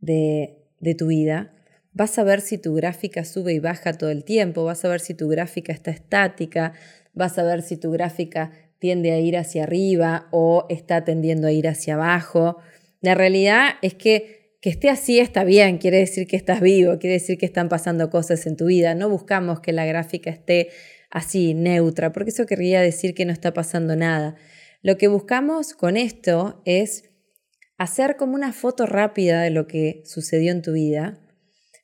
de, 0.00 0.64
de 0.80 0.94
tu 0.94 1.08
vida 1.08 1.52
Vas 1.96 2.18
a 2.18 2.24
ver 2.24 2.42
si 2.42 2.58
tu 2.58 2.74
gráfica 2.74 3.24
sube 3.24 3.54
y 3.54 3.58
baja 3.58 3.94
todo 3.94 4.10
el 4.10 4.22
tiempo, 4.22 4.64
vas 4.64 4.84
a 4.84 4.88
ver 4.90 5.00
si 5.00 5.14
tu 5.14 5.28
gráfica 5.28 5.72
está 5.72 5.90
estática, 5.90 6.74
vas 7.14 7.38
a 7.38 7.42
ver 7.42 7.62
si 7.62 7.78
tu 7.78 7.90
gráfica 7.90 8.50
tiende 8.78 9.12
a 9.12 9.18
ir 9.18 9.38
hacia 9.38 9.62
arriba 9.62 10.28
o 10.30 10.66
está 10.68 11.04
tendiendo 11.04 11.46
a 11.46 11.52
ir 11.52 11.66
hacia 11.66 11.94
abajo. 11.94 12.58
La 13.00 13.14
realidad 13.14 13.76
es 13.80 13.94
que 13.94 14.58
que 14.60 14.68
esté 14.68 14.90
así 14.90 15.20
está 15.20 15.44
bien, 15.44 15.78
quiere 15.78 15.98
decir 15.98 16.26
que 16.26 16.36
estás 16.36 16.60
vivo, 16.60 16.98
quiere 16.98 17.14
decir 17.14 17.38
que 17.38 17.46
están 17.46 17.70
pasando 17.70 18.10
cosas 18.10 18.46
en 18.46 18.56
tu 18.56 18.66
vida. 18.66 18.94
No 18.94 19.08
buscamos 19.08 19.60
que 19.60 19.72
la 19.72 19.86
gráfica 19.86 20.28
esté 20.28 20.68
así, 21.10 21.54
neutra, 21.54 22.12
porque 22.12 22.30
eso 22.30 22.46
querría 22.46 22.80
decir 22.80 23.14
que 23.14 23.24
no 23.24 23.32
está 23.32 23.52
pasando 23.52 23.96
nada. 23.96 24.36
Lo 24.82 24.96
que 24.96 25.08
buscamos 25.08 25.74
con 25.74 25.96
esto 25.96 26.62
es 26.64 27.10
hacer 27.78 28.16
como 28.16 28.34
una 28.34 28.52
foto 28.52 28.86
rápida 28.86 29.42
de 29.42 29.50
lo 29.50 29.66
que 29.66 30.02
sucedió 30.04 30.52
en 30.52 30.62
tu 30.62 30.72
vida 30.72 31.20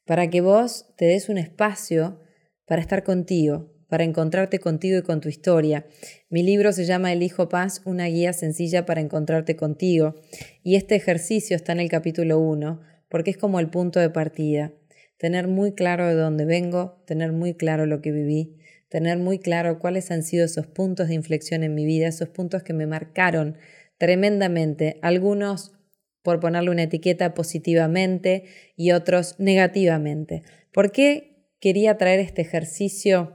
para 0.07 0.29
que 0.31 0.41
vos 0.41 0.87
te 0.97 1.07
des 1.07 1.29
un 1.29 1.39
espacio 1.39 2.21
para 2.67 2.81
estar 2.83 3.05
contigo, 3.05 3.73
para 3.89 4.05
encontrarte 4.05 4.59
contigo 4.59 4.99
y 4.99 5.03
con 5.03 5.21
tu 5.21 5.29
historia. 5.29 5.87
Mi 6.31 6.43
libro 6.43 6.73
se 6.73 6.85
llama 6.85 7.13
El 7.13 7.23
Hijo 7.23 7.49
Paz, 7.49 7.83
una 7.85 8.07
guía 8.07 8.33
sencilla 8.33 8.87
para 8.87 9.01
encontrarte 9.01 9.57
contigo. 9.57 10.15
Y 10.63 10.77
este 10.77 10.97
ejercicio 10.97 11.57
está 11.57 11.73
en 11.73 11.81
el 11.81 11.89
capítulo 11.89 12.39
1, 12.39 12.81
porque 13.09 13.31
es 13.31 13.37
como 13.37 13.61
el 13.61 13.69
punto 13.69 14.01
de 14.01 14.11
partida. 14.11 14.73
Tener 15.19 15.47
muy 15.47 15.75
claro 15.75 16.07
de 16.07 16.15
dónde 16.15 16.45
vengo, 16.47 17.03
tener 17.07 17.33
muy 17.33 17.55
claro 17.55 17.87
lo 17.87 18.01
que 18.01 18.13
viví, 18.13 18.57
tener 18.93 19.17
muy 19.17 19.39
claro 19.39 19.79
cuáles 19.79 20.11
han 20.11 20.23
sido 20.23 20.45
esos 20.45 20.67
puntos 20.67 21.09
de 21.09 21.15
inflexión 21.15 21.63
en 21.63 21.75
mi 21.75 21.87
vida, 21.87 22.09
esos 22.09 22.29
puntos 22.29 22.63
que 22.63 22.75
me 22.75 22.87
marcaron 22.87 23.57
tremendamente, 23.97 24.99
algunos 25.01 25.73
por 26.21 26.41
ponerle 26.41 26.69
una 26.69 26.83
etiqueta 26.83 27.33
positivamente 27.33 28.45
y 28.77 28.93
otros 28.93 29.37
negativamente. 29.39 30.43
¿Por 30.75 30.93
qué 30.93 31.49
quería 31.59 31.97
traer 31.97 32.21
este 32.21 32.43
ejercicio 32.43 33.35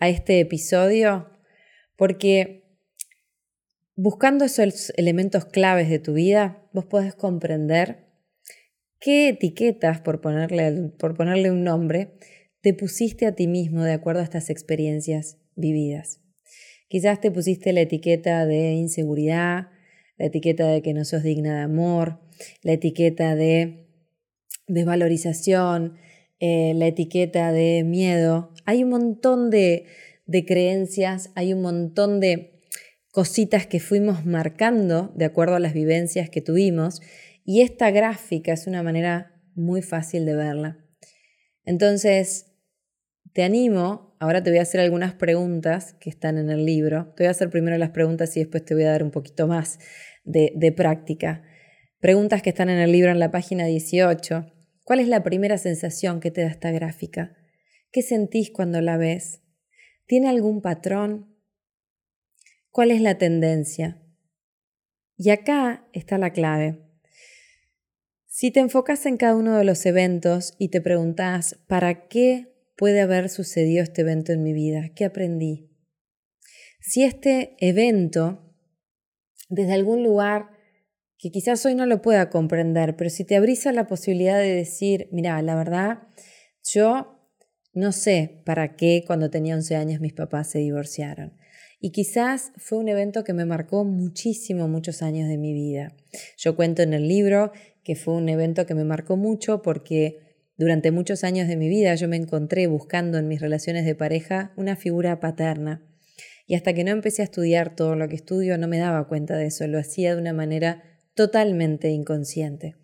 a 0.00 0.08
este 0.08 0.40
episodio? 0.40 1.30
Porque 1.94 2.64
buscando 3.94 4.44
esos 4.44 4.92
elementos 4.96 5.44
claves 5.44 5.88
de 5.88 6.00
tu 6.00 6.14
vida, 6.14 6.68
vos 6.72 6.86
podés 6.86 7.14
comprender 7.14 8.08
qué 8.98 9.28
etiquetas, 9.28 10.00
por 10.00 10.20
ponerle, 10.20 10.90
por 10.98 11.16
ponerle 11.16 11.52
un 11.52 11.62
nombre, 11.62 12.18
te 12.66 12.74
pusiste 12.74 13.26
a 13.26 13.32
ti 13.36 13.46
mismo 13.46 13.84
de 13.84 13.92
acuerdo 13.92 14.22
a 14.22 14.24
estas 14.24 14.50
experiencias 14.50 15.38
vividas. 15.54 16.20
Quizás 16.88 17.20
te 17.20 17.30
pusiste 17.30 17.72
la 17.72 17.82
etiqueta 17.82 18.44
de 18.44 18.72
inseguridad, 18.72 19.68
la 20.18 20.26
etiqueta 20.26 20.66
de 20.66 20.82
que 20.82 20.92
no 20.92 21.04
sos 21.04 21.22
digna 21.22 21.58
de 21.58 21.60
amor, 21.60 22.18
la 22.64 22.72
etiqueta 22.72 23.36
de 23.36 23.86
desvalorización, 24.66 25.96
eh, 26.40 26.72
la 26.74 26.88
etiqueta 26.88 27.52
de 27.52 27.84
miedo. 27.84 28.52
Hay 28.64 28.82
un 28.82 28.90
montón 28.90 29.48
de, 29.50 29.84
de 30.26 30.44
creencias, 30.44 31.30
hay 31.36 31.52
un 31.52 31.62
montón 31.62 32.18
de 32.18 32.64
cositas 33.12 33.68
que 33.68 33.78
fuimos 33.78 34.26
marcando 34.26 35.12
de 35.14 35.26
acuerdo 35.26 35.54
a 35.54 35.60
las 35.60 35.72
vivencias 35.72 36.30
que 36.30 36.40
tuvimos 36.40 37.00
y 37.44 37.60
esta 37.60 37.92
gráfica 37.92 38.52
es 38.52 38.66
una 38.66 38.82
manera 38.82 39.40
muy 39.54 39.82
fácil 39.82 40.26
de 40.26 40.34
verla. 40.34 40.78
Entonces, 41.64 42.55
te 43.36 43.42
animo, 43.42 44.16
ahora 44.18 44.42
te 44.42 44.48
voy 44.48 44.60
a 44.60 44.62
hacer 44.62 44.80
algunas 44.80 45.12
preguntas 45.12 45.92
que 46.00 46.08
están 46.08 46.38
en 46.38 46.48
el 46.48 46.64
libro. 46.64 47.12
Te 47.14 47.24
voy 47.24 47.28
a 47.28 47.32
hacer 47.32 47.50
primero 47.50 47.76
las 47.76 47.90
preguntas 47.90 48.34
y 48.34 48.40
después 48.40 48.64
te 48.64 48.72
voy 48.72 48.84
a 48.84 48.92
dar 48.92 49.02
un 49.02 49.10
poquito 49.10 49.46
más 49.46 49.78
de, 50.24 50.72
práctica. 50.74 51.44
Preguntas 52.00 52.40
que 52.40 52.48
están 52.48 52.70
en 52.70 52.78
el 52.78 52.90
libro 52.90 53.10
en 53.10 53.18
la 53.18 53.30
página 53.30 53.66
18. 53.66 54.50
¿Cuál 54.84 55.00
es 55.00 55.08
la 55.08 55.22
primera 55.22 55.58
sensación 55.58 56.20
que 56.20 56.30
te 56.30 56.40
da 56.40 56.46
esta 56.46 56.70
gráfica? 56.70 57.36
¿Qué 57.92 58.00
sentís 58.00 58.50
cuando 58.50 58.80
la 58.80 58.96
ves? 58.96 59.42
¿Tiene 60.06 60.30
algún 60.30 60.62
patrón? 60.62 61.36
¿Cuál 62.70 62.90
es 62.90 63.02
la 63.02 63.18
tendencia? 63.18 64.00
Y 65.18 65.28
acá 65.28 65.86
está 65.92 66.16
la 66.16 66.32
clave. 66.32 66.78
Si 68.24 68.50
te 68.50 68.60
enfocas 68.60 69.04
en 69.04 69.18
cada 69.18 69.36
uno 69.36 69.58
de 69.58 69.64
los 69.64 69.84
eventos 69.84 70.54
y 70.58 70.70
te 70.70 70.80
preguntas, 70.80 71.58
¿para 71.66 72.08
qué 72.08 72.55
puede 72.76 73.00
haber 73.00 73.28
sucedido 73.28 73.82
este 73.82 74.02
evento 74.02 74.32
en 74.32 74.42
mi 74.42 74.52
vida? 74.52 74.90
¿Qué 74.94 75.04
aprendí? 75.04 75.70
Si 76.80 77.02
este 77.02 77.56
evento, 77.58 78.54
desde 79.48 79.72
algún 79.72 80.04
lugar 80.04 80.50
que 81.18 81.30
quizás 81.30 81.64
hoy 81.64 81.74
no 81.74 81.86
lo 81.86 82.02
pueda 82.02 82.30
comprender, 82.30 82.96
pero 82.96 83.10
si 83.10 83.24
te 83.24 83.36
abrís 83.36 83.66
a 83.66 83.72
la 83.72 83.86
posibilidad 83.86 84.38
de 84.38 84.54
decir, 84.54 85.08
mira, 85.10 85.40
la 85.42 85.56
verdad, 85.56 86.02
yo 86.62 87.16
no 87.72 87.92
sé 87.92 88.42
para 88.44 88.76
qué 88.76 89.02
cuando 89.06 89.30
tenía 89.30 89.54
11 89.54 89.76
años 89.76 90.00
mis 90.00 90.12
papás 90.12 90.50
se 90.50 90.58
divorciaron. 90.58 91.36
Y 91.78 91.90
quizás 91.90 92.52
fue 92.56 92.78
un 92.78 92.88
evento 92.88 93.22
que 93.24 93.34
me 93.34 93.44
marcó 93.44 93.84
muchísimo, 93.84 94.66
muchos 94.68 95.02
años 95.02 95.28
de 95.28 95.36
mi 95.36 95.52
vida. 95.52 95.94
Yo 96.38 96.56
cuento 96.56 96.82
en 96.82 96.94
el 96.94 97.06
libro 97.06 97.52
que 97.82 97.96
fue 97.96 98.14
un 98.14 98.28
evento 98.28 98.66
que 98.66 98.74
me 98.74 98.84
marcó 98.84 99.16
mucho 99.16 99.62
porque 99.62 100.25
durante 100.58 100.90
muchos 100.90 101.22
años 101.22 101.48
de 101.48 101.56
mi 101.56 101.68
vida 101.68 101.94
yo 101.94 102.08
me 102.08 102.16
encontré 102.16 102.66
buscando 102.66 103.18
en 103.18 103.28
mis 103.28 103.40
relaciones 103.40 103.84
de 103.84 103.94
pareja 103.94 104.52
una 104.56 104.76
figura 104.76 105.20
paterna. 105.20 105.82
Y 106.46 106.54
hasta 106.54 106.72
que 106.72 106.84
no 106.84 106.92
empecé 106.92 107.22
a 107.22 107.26
estudiar 107.26 107.74
todo 107.74 107.96
lo 107.96 108.08
que 108.08 108.14
estudio 108.14 108.56
no 108.56 108.68
me 108.68 108.78
daba 108.78 109.08
cuenta 109.08 109.36
de 109.36 109.46
eso, 109.46 109.66
lo 109.66 109.78
hacía 109.78 110.14
de 110.14 110.20
una 110.20 110.32
manera 110.32 110.82
totalmente 111.14 111.90
inconsciente. 111.90 112.76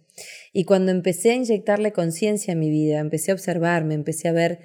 Y 0.52 0.64
cuando 0.64 0.92
empecé 0.92 1.30
a 1.30 1.36
inyectarle 1.36 1.92
conciencia 1.92 2.52
a 2.52 2.56
mi 2.56 2.68
vida, 2.68 2.98
empecé 2.98 3.30
a 3.30 3.34
observarme, 3.34 3.94
empecé 3.94 4.28
a 4.28 4.32
ver 4.32 4.60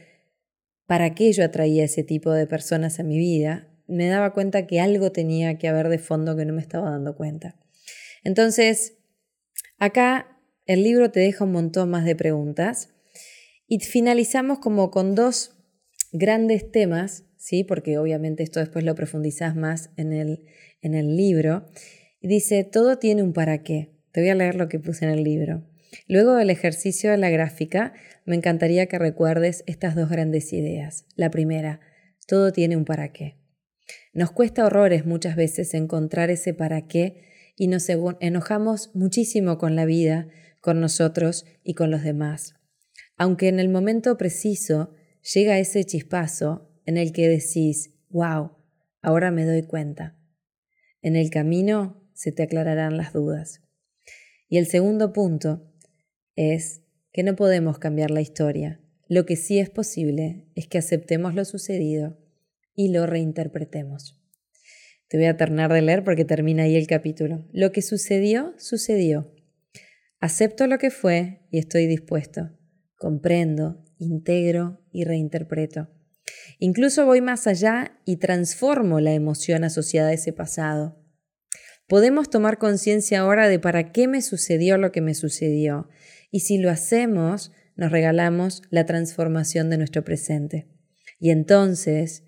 para 0.86 1.14
qué 1.14 1.32
yo 1.32 1.44
atraía 1.44 1.86
ese 1.86 2.04
tipo 2.04 2.32
de 2.32 2.48
personas 2.48 3.00
a 3.00 3.04
mi 3.04 3.18
vida, 3.18 3.70
me 3.88 4.08
daba 4.08 4.34
cuenta 4.34 4.68
que 4.68 4.82
algo 4.82 5.12
tenía 5.12 5.58
que 5.58 5.68
haber 5.68 5.88
de 5.88 6.00
fondo 6.00 6.36
que 6.36 6.46
no 6.46 6.54
me 6.54 6.62
estaba 6.62 6.90
dando 6.90 7.16
cuenta. 7.16 7.56
Entonces, 8.24 8.98
acá 9.78 10.40
el 10.66 10.84
libro 10.84 11.12
te 11.12 11.22
deja 11.22 11.46
un 11.46 11.54
montón 11.54 11.90
más 11.90 12.04
de 12.04 12.16
preguntas 12.16 12.90
y 13.68 13.80
finalizamos 13.80 14.60
como 14.60 14.92
con 14.92 15.16
dos 15.16 15.56
grandes 16.12 16.72
temas, 16.72 17.26
¿sí? 17.38 17.64
porque 17.64 17.98
obviamente 17.98 18.44
esto 18.44 18.60
después 18.60 18.86
lo 18.86 18.96
profundizás 18.96 19.56
más 19.56 19.92
en 19.98 20.14
el, 20.14 20.46
en 20.82 20.96
el 20.96 21.18
libro, 21.18 21.66
dice, 22.22 22.64
todo 22.64 22.98
tiene 22.98 23.24
un 23.24 23.34
para 23.34 23.64
qué. 23.64 23.92
Te 24.12 24.22
voy 24.22 24.30
a 24.30 24.36
leer 24.36 24.56
lo 24.56 24.68
que 24.68 24.80
puse 24.80 25.06
en 25.06 25.12
el 25.12 25.24
libro. 25.24 25.64
Luego 26.08 26.36
del 26.36 26.50
ejercicio 26.50 27.12
de 27.12 27.18
la 27.18 27.30
gráfica, 27.30 27.94
me 28.26 28.36
encantaría 28.36 28.88
que 28.88 29.00
recuerdes 29.00 29.64
estas 29.68 29.96
dos 29.96 30.10
grandes 30.10 30.52
ideas. 30.54 31.06
La 31.16 31.30
primera, 31.30 31.80
todo 32.28 32.52
tiene 32.52 32.76
un 32.76 32.86
para 32.86 33.12
qué. 33.12 33.36
Nos 34.14 34.32
cuesta 34.32 34.66
horrores 34.66 35.06
muchas 35.06 35.36
veces 35.36 35.74
encontrar 35.74 36.30
ese 36.30 36.54
para 36.54 36.88
qué 36.88 37.24
y 37.56 37.68
nos 37.68 37.88
enojamos 38.20 38.92
muchísimo 38.94 39.58
con 39.58 39.76
la 39.76 39.86
vida, 39.86 40.28
con 40.62 40.82
nosotros 40.82 41.46
y 41.64 41.74
con 41.74 41.92
los 41.92 42.04
demás. 42.04 42.57
Aunque 43.18 43.48
en 43.48 43.60
el 43.60 43.70
momento 43.70 44.18
preciso 44.18 44.94
llega 45.34 45.60
ese 45.60 45.84
chispazo 45.84 46.72
en 46.86 46.98
el 46.98 47.12
que 47.12 47.28
decís, 47.28 47.96
wow, 48.10 48.52
ahora 49.02 49.32
me 49.32 49.46
doy 49.46 49.64
cuenta. 49.64 50.16
En 51.02 51.16
el 51.16 51.30
camino 51.30 52.08
se 52.14 52.32
te 52.32 52.44
aclararán 52.44 52.96
las 52.96 53.14
dudas. 53.14 53.62
Y 54.50 54.58
el 54.58 54.68
segundo 54.68 55.14
punto 55.14 55.74
es 56.36 56.82
que 57.12 57.24
no 57.24 57.36
podemos 57.36 57.80
cambiar 57.80 58.12
la 58.12 58.22
historia. 58.22 58.80
Lo 59.08 59.26
que 59.26 59.36
sí 59.36 59.60
es 59.60 59.70
posible 59.70 60.46
es 60.56 60.68
que 60.68 60.78
aceptemos 60.78 61.34
lo 61.34 61.44
sucedido 61.44 62.18
y 62.76 62.90
lo 62.90 63.06
reinterpretemos. 63.08 64.22
Te 65.08 65.18
voy 65.18 65.28
a 65.28 65.38
terminar 65.38 65.72
de 65.74 65.82
leer 65.82 66.04
porque 66.04 66.26
termina 66.26 66.64
ahí 66.64 66.76
el 66.76 66.86
capítulo. 66.86 67.48
Lo 67.52 67.72
que 67.72 67.82
sucedió, 67.82 68.54
sucedió. 68.58 69.34
Acepto 70.20 70.68
lo 70.68 70.78
que 70.78 70.92
fue 70.92 71.42
y 71.50 71.60
estoy 71.60 71.88
dispuesto. 71.88 72.57
Comprendo 72.98 73.84
integro 74.00 74.82
y 74.92 75.04
reinterpreto. 75.04 75.90
Incluso 76.60 77.06
voy 77.06 77.22
más 77.22 77.48
allá 77.48 78.00
y 78.06 78.18
transformo 78.18 79.00
la 79.00 79.14
emoción 79.14 79.64
asociada 79.64 80.10
a 80.10 80.14
ese 80.14 80.34
pasado. 80.34 80.98
Podemos 81.88 82.30
tomar 82.30 82.58
conciencia 82.58 83.22
ahora 83.22 83.48
de 83.48 83.60
para 83.60 83.92
qué 83.92 84.08
me 84.08 84.22
sucedió 84.22 84.78
lo 84.78 84.92
que 84.92 85.02
me 85.02 85.14
sucedió. 85.14 85.88
Y 86.32 86.42
si 86.42 86.58
lo 86.58 86.70
hacemos, 86.70 87.52
nos 87.76 87.92
regalamos 87.92 88.62
la 88.70 88.86
transformación 88.86 89.70
de 89.70 89.78
nuestro 89.78 90.04
presente. 90.04 90.68
Y 91.20 91.30
entonces, 91.30 92.24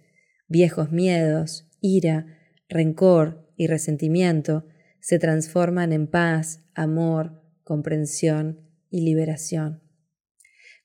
viejos 0.47 0.91
miedos, 0.91 1.67
ira, 1.81 2.37
rencor 2.69 3.51
y 3.57 3.67
resentimiento 3.67 4.65
se 5.01 5.19
transforman 5.19 5.91
en 5.91 6.07
paz, 6.07 6.61
amor, 6.73 7.41
comprensión 7.63 8.61
y 8.89 9.01
liberación. 9.01 9.88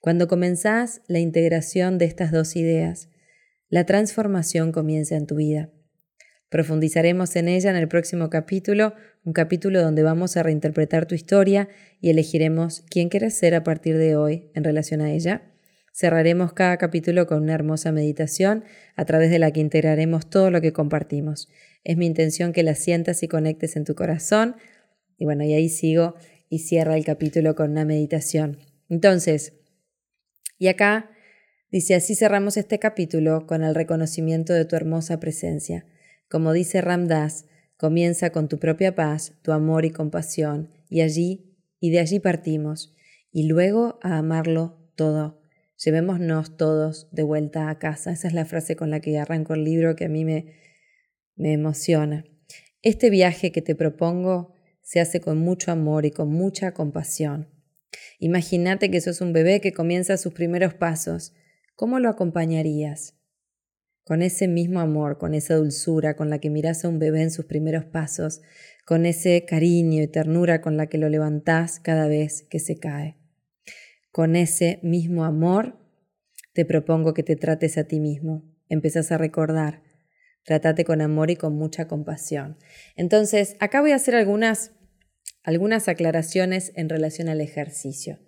Cuando 0.04 0.28
comenzás 0.28 1.00
la 1.06 1.18
integración 1.18 1.96
de 1.96 2.04
estas 2.04 2.30
dos 2.30 2.56
ideas, 2.56 3.08
la 3.70 3.86
transformación 3.86 4.70
comienza 4.70 5.16
en 5.16 5.26
tu 5.26 5.36
vida. 5.36 5.70
Profundizaremos 6.50 7.34
en 7.36 7.48
ella 7.48 7.70
en 7.70 7.76
el 7.76 7.88
próximo 7.88 8.28
capítulo, 8.28 8.92
un 9.24 9.32
capítulo 9.32 9.80
donde 9.80 10.02
vamos 10.02 10.36
a 10.36 10.42
reinterpretar 10.42 11.06
tu 11.06 11.14
historia 11.14 11.70
y 12.02 12.10
elegiremos 12.10 12.84
quién 12.90 13.08
quieres 13.08 13.32
ser 13.32 13.54
a 13.54 13.64
partir 13.64 13.96
de 13.96 14.14
hoy 14.14 14.50
en 14.54 14.64
relación 14.64 15.00
a 15.00 15.10
ella. 15.10 15.54
Cerraremos 15.94 16.52
cada 16.52 16.76
capítulo 16.76 17.26
con 17.26 17.42
una 17.42 17.54
hermosa 17.54 17.90
meditación 17.90 18.64
a 18.96 19.06
través 19.06 19.30
de 19.30 19.38
la 19.38 19.52
que 19.52 19.60
integraremos 19.60 20.28
todo 20.28 20.50
lo 20.50 20.60
que 20.60 20.74
compartimos. 20.74 21.48
Es 21.82 21.96
mi 21.96 22.04
intención 22.04 22.52
que 22.52 22.62
la 22.62 22.74
sientas 22.74 23.22
y 23.22 23.28
conectes 23.28 23.74
en 23.74 23.84
tu 23.84 23.94
corazón. 23.94 24.56
Y 25.16 25.24
bueno, 25.24 25.44
y 25.44 25.54
ahí 25.54 25.70
sigo 25.70 26.14
y 26.50 26.58
cierra 26.58 26.94
el 26.94 27.06
capítulo 27.06 27.54
con 27.54 27.70
una 27.70 27.86
meditación. 27.86 28.58
Entonces, 28.90 29.63
y 30.58 30.68
acá 30.68 31.10
dice, 31.70 31.94
así 31.94 32.14
cerramos 32.14 32.56
este 32.56 32.78
capítulo 32.78 33.46
con 33.46 33.62
el 33.62 33.74
reconocimiento 33.74 34.52
de 34.52 34.64
tu 34.64 34.76
hermosa 34.76 35.20
presencia. 35.20 35.86
Como 36.28 36.52
dice 36.52 36.80
Ramdas, 36.80 37.46
comienza 37.76 38.30
con 38.30 38.48
tu 38.48 38.58
propia 38.58 38.94
paz, 38.94 39.34
tu 39.42 39.52
amor 39.52 39.84
y 39.84 39.90
compasión, 39.90 40.70
y 40.88 41.00
allí, 41.00 41.56
y 41.80 41.90
de 41.90 42.00
allí 42.00 42.20
partimos, 42.20 42.94
y 43.32 43.48
luego 43.48 43.98
a 44.02 44.18
amarlo 44.18 44.78
todo. 44.94 45.40
Llevémonos 45.76 46.56
todos 46.56 47.08
de 47.10 47.24
vuelta 47.24 47.68
a 47.68 47.78
casa. 47.78 48.12
Esa 48.12 48.28
es 48.28 48.34
la 48.34 48.44
frase 48.44 48.76
con 48.76 48.90
la 48.90 49.00
que 49.00 49.18
arranco 49.18 49.54
el 49.54 49.64
libro 49.64 49.96
que 49.96 50.04
a 50.04 50.08
mí 50.08 50.24
me, 50.24 50.54
me 51.36 51.52
emociona. 51.52 52.24
Este 52.82 53.10
viaje 53.10 53.50
que 53.50 53.60
te 53.60 53.74
propongo 53.74 54.54
se 54.82 55.00
hace 55.00 55.20
con 55.20 55.38
mucho 55.38 55.72
amor 55.72 56.06
y 56.06 56.10
con 56.10 56.30
mucha 56.30 56.72
compasión. 56.74 57.48
Imagínate 58.18 58.90
que 58.90 59.00
sos 59.00 59.20
un 59.20 59.32
bebé 59.32 59.60
que 59.60 59.72
comienza 59.72 60.16
sus 60.16 60.32
primeros 60.32 60.74
pasos. 60.74 61.34
¿Cómo 61.76 61.98
lo 61.98 62.08
acompañarías? 62.08 63.14
con 64.04 64.20
ese 64.20 64.48
mismo 64.48 64.80
amor, 64.80 65.18
con 65.18 65.34
esa 65.34 65.54
dulzura 65.56 66.14
con 66.14 66.30
la 66.30 66.38
que 66.38 66.50
miras 66.50 66.84
a 66.84 66.88
un 66.88 66.98
bebé 66.98 67.22
en 67.22 67.30
sus 67.30 67.46
primeros 67.46 67.86
pasos, 67.86 68.42
con 68.84 69.06
ese 69.06 69.44
cariño 69.46 70.02
y 70.02 70.06
ternura 70.06 70.60
con 70.60 70.76
la 70.76 70.86
que 70.86 70.98
lo 70.98 71.08
levantás 71.08 71.80
cada 71.80 72.06
vez 72.06 72.42
que 72.42 72.58
se 72.58 72.78
cae. 72.78 73.16
Con 74.12 74.36
ese 74.36 74.78
mismo 74.82 75.24
amor, 75.24 75.78
te 76.52 76.64
propongo 76.64 77.14
que 77.14 77.22
te 77.22 77.34
trates 77.34 77.78
a 77.78 77.84
ti 77.84 77.98
mismo. 77.98 78.44
Empezás 78.68 79.10
a 79.10 79.18
recordar. 79.18 79.82
Trátate 80.44 80.84
con 80.84 81.00
amor 81.00 81.30
y 81.30 81.36
con 81.36 81.56
mucha 81.56 81.88
compasión. 81.88 82.58
Entonces, 82.96 83.56
acá 83.58 83.80
voy 83.80 83.92
a 83.92 83.96
hacer 83.96 84.14
algunas, 84.14 84.72
algunas 85.44 85.86
aclaraciones 85.88 86.72
en 86.74 86.88
relación 86.88 87.28
al 87.28 87.40
ejercicio. 87.40 88.18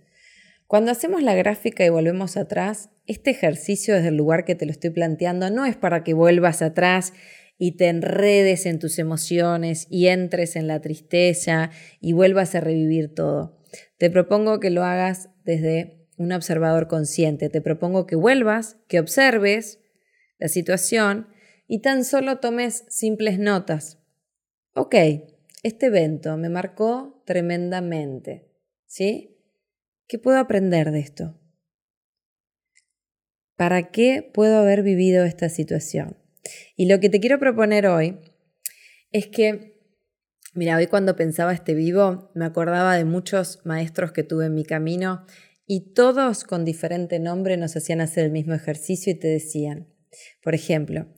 Cuando 0.69 0.91
hacemos 0.93 1.23
la 1.23 1.35
gráfica 1.35 1.85
y 1.85 1.89
volvemos 1.89 2.37
atrás, 2.37 2.91
este 3.07 3.31
ejercicio 3.31 3.95
desde 3.95 4.09
el 4.09 4.17
lugar 4.17 4.45
que 4.45 4.55
te 4.55 4.67
lo 4.67 4.73
estoy 4.73 4.91
planteando 4.91 5.51
no 5.51 5.65
es 5.65 5.77
para 5.77 6.05
que 6.05 6.15
vuelvas 6.15 6.63
atrás 6.63 7.13
y 7.59 7.77
te 7.77 7.89
enredes 7.89 8.67
en 8.67 8.79
tus 8.79 8.99
emociones 8.99 9.87
y 9.91 10.09
entres 10.09 10.57
en 10.57 10.67
la 10.67 10.81
tristeza 10.81 11.71
y 12.01 12.13
vuelvas 12.13 12.55
a 12.55 12.61
revivir 12.61 13.15
todo. 13.15 13.59
Te 13.99 14.11
propongo 14.11 14.61
que 14.61 14.71
lo 14.71 14.85
hagas 14.85 15.31
desde 15.45 16.07
un 16.19 16.33
observador 16.33 16.89
consciente. 16.89 17.49
Te 17.49 17.61
propongo 17.61 18.07
que 18.07 18.17
vuelvas, 18.17 18.77
que 18.89 19.01
observes 19.01 19.81
la 20.39 20.49
situación 20.49 21.29
y 21.67 21.81
tan 21.81 22.05
solo 22.05 22.39
tomes 22.41 22.85
simples 22.89 23.39
notas. 23.39 23.99
Ok, 24.75 24.95
este 25.67 25.87
evento 25.87 26.37
me 26.37 26.49
marcó 26.49 27.23
tremendamente. 27.27 28.53
¿Sí? 28.87 29.37
¿Qué 30.07 30.19
puedo 30.19 30.39
aprender 30.39 30.93
de 30.93 31.01
esto? 31.01 31.41
¿Para 33.57 33.91
qué 33.91 34.31
puedo 34.33 34.59
haber 34.59 34.83
vivido 34.83 35.25
esta 35.25 35.49
situación? 35.49 36.17
Y 36.77 36.87
lo 36.87 37.01
que 37.01 37.09
te 37.09 37.19
quiero 37.19 37.41
proponer 37.41 37.89
hoy 37.89 38.21
es 39.11 39.27
que, 39.27 39.83
mira, 40.55 40.77
hoy 40.77 40.87
cuando 40.87 41.17
pensaba 41.17 41.53
este 41.53 41.75
vivo, 41.75 42.31
me 42.35 42.45
acordaba 42.45 42.97
de 42.97 43.05
muchos 43.05 43.61
maestros 43.65 44.13
que 44.13 44.23
tuve 44.23 44.47
en 44.47 44.55
mi 44.55 44.65
camino 44.65 45.27
y 45.67 45.95
todos 45.95 46.45
con 46.45 46.65
diferente 46.65 47.19
nombre 47.19 47.57
nos 47.57 47.77
hacían 47.77 48.01
hacer 48.01 48.27
el 48.27 48.31
mismo 48.31 48.55
ejercicio 48.55 49.13
y 49.13 49.19
te 49.19 49.27
decían, 49.27 49.89
por 50.45 50.55
ejemplo, 50.55 51.09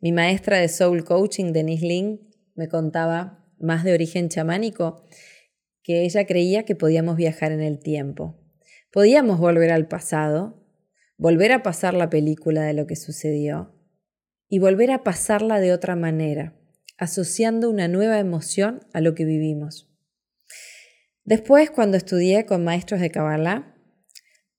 mi 0.00 0.12
maestra 0.12 0.58
de 0.58 0.68
Soul 0.68 1.04
Coaching, 1.04 1.52
Denise 1.52 1.86
Ling, 1.86 2.20
me 2.54 2.68
contaba 2.68 3.43
más 3.58 3.84
de 3.84 3.94
origen 3.94 4.28
chamánico 4.28 5.04
que 5.82 6.04
ella 6.04 6.26
creía 6.26 6.64
que 6.64 6.74
podíamos 6.74 7.16
viajar 7.16 7.52
en 7.52 7.60
el 7.60 7.78
tiempo. 7.78 8.40
Podíamos 8.90 9.38
volver 9.38 9.70
al 9.70 9.86
pasado, 9.86 10.64
volver 11.18 11.52
a 11.52 11.62
pasar 11.62 11.94
la 11.94 12.10
película 12.10 12.62
de 12.62 12.72
lo 12.72 12.86
que 12.86 12.96
sucedió 12.96 13.74
y 14.48 14.58
volver 14.58 14.90
a 14.90 15.02
pasarla 15.04 15.60
de 15.60 15.72
otra 15.72 15.94
manera, 15.96 16.54
asociando 16.96 17.68
una 17.68 17.88
nueva 17.88 18.18
emoción 18.18 18.86
a 18.92 19.00
lo 19.00 19.14
que 19.14 19.24
vivimos. 19.24 19.90
Después, 21.24 21.70
cuando 21.70 21.96
estudié 21.96 22.46
con 22.46 22.64
maestros 22.64 23.00
de 23.00 23.10
Kabbalah, 23.10 23.74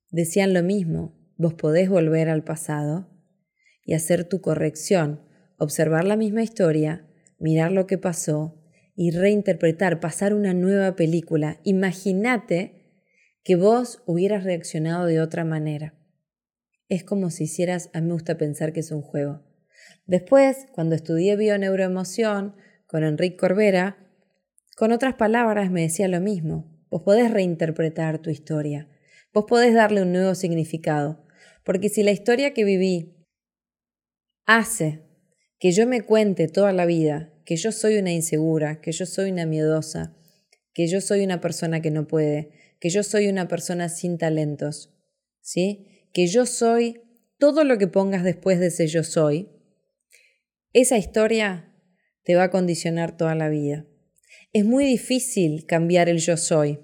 decían 0.10 0.53
lo 0.53 0.63
mismo, 0.63 1.17
vos 1.38 1.53
podés 1.53 1.89
volver 1.89 2.29
al 2.29 2.43
pasado 2.43 3.10
y 3.84 3.93
hacer 3.93 4.25
tu 4.25 4.41
corrección, 4.41 5.21
observar 5.58 6.05
la 6.05 6.17
misma 6.17 6.43
historia, 6.43 7.08
mirar 7.39 7.71
lo 7.71 7.88
que 7.88 7.97
pasó 7.97 8.64
y 8.95 9.12
reinterpretar, 9.12 9.99
pasar 9.99 10.34
una 10.34 10.53
nueva 10.53 10.95
película. 10.95 11.60
Imagínate 11.63 12.86
que 13.43 13.55
vos 13.55 14.01
hubieras 14.05 14.43
reaccionado 14.43 15.05
de 15.05 15.19
otra 15.21 15.43
manera. 15.43 15.93
Es 16.88 17.03
como 17.03 17.29
si 17.29 17.45
hicieras, 17.45 17.89
a 17.93 18.01
mí 18.01 18.08
me 18.08 18.13
gusta 18.13 18.38
pensar 18.38 18.73
que 18.73 18.79
es 18.79 18.91
un 18.91 19.01
juego. 19.01 19.43
Después, 20.05 20.67
cuando 20.71 20.95
estudié 20.95 21.36
bioneuroemoción 21.36 22.55
con 22.88 23.03
Enrique 23.03 23.38
Corbera, 23.38 23.97
con 24.75 24.91
otras 24.91 25.15
palabras 25.15 25.71
me 25.71 25.81
decía 25.81 26.08
lo 26.08 26.21
mismo. 26.21 26.71
Vos 26.89 27.03
podés 27.03 27.31
reinterpretar 27.31 28.19
tu 28.19 28.29
historia. 28.29 28.89
Vos 29.34 29.45
podés 29.47 29.73
darle 29.73 30.01
un 30.01 30.12
nuevo 30.12 30.36
significado. 30.36 31.25
Porque 31.63 31.89
si 31.89 32.03
la 32.03 32.12
historia 32.12 32.53
que 32.53 32.63
viví 32.63 33.25
hace 34.45 35.01
que 35.60 35.71
yo 35.71 35.88
me 35.88 36.01
cuente 36.01 36.47
toda 36.47 36.71
la 36.71 36.86
vida 36.86 37.34
que 37.45 37.55
yo 37.55 37.71
soy 37.71 37.97
una 37.97 38.12
insegura, 38.12 38.81
que 38.81 38.91
yo 38.91 39.05
soy 39.05 39.31
una 39.31 39.45
miedosa, 39.45 40.15
que 40.73 40.88
yo 40.88 40.99
soy 40.99 41.23
una 41.23 41.39
persona 41.39 41.81
que 41.81 41.91
no 41.91 42.08
puede, 42.08 42.51
que 42.79 42.89
yo 42.89 43.03
soy 43.03 43.27
una 43.27 43.47
persona 43.47 43.88
sin 43.88 44.17
talentos, 44.17 44.93
¿sí? 45.41 46.08
Que 46.12 46.27
yo 46.27 46.45
soy 46.45 47.01
todo 47.38 47.63
lo 47.63 47.77
que 47.77 47.88
pongas 47.88 48.23
después 48.23 48.60
de 48.60 48.67
ese 48.67 48.88
yo 48.88 49.03
soy, 49.03 49.49
esa 50.73 50.97
historia 50.97 51.71
te 52.23 52.36
va 52.36 52.43
a 52.43 52.51
condicionar 52.51 53.15
toda 53.15 53.36
la 53.36 53.49
vida. 53.49 53.86
Es 54.51 54.65
muy 54.65 54.86
difícil 54.86 55.65
cambiar 55.65 56.10
el 56.10 56.17
yo 56.17 56.38
soy, 56.38 56.79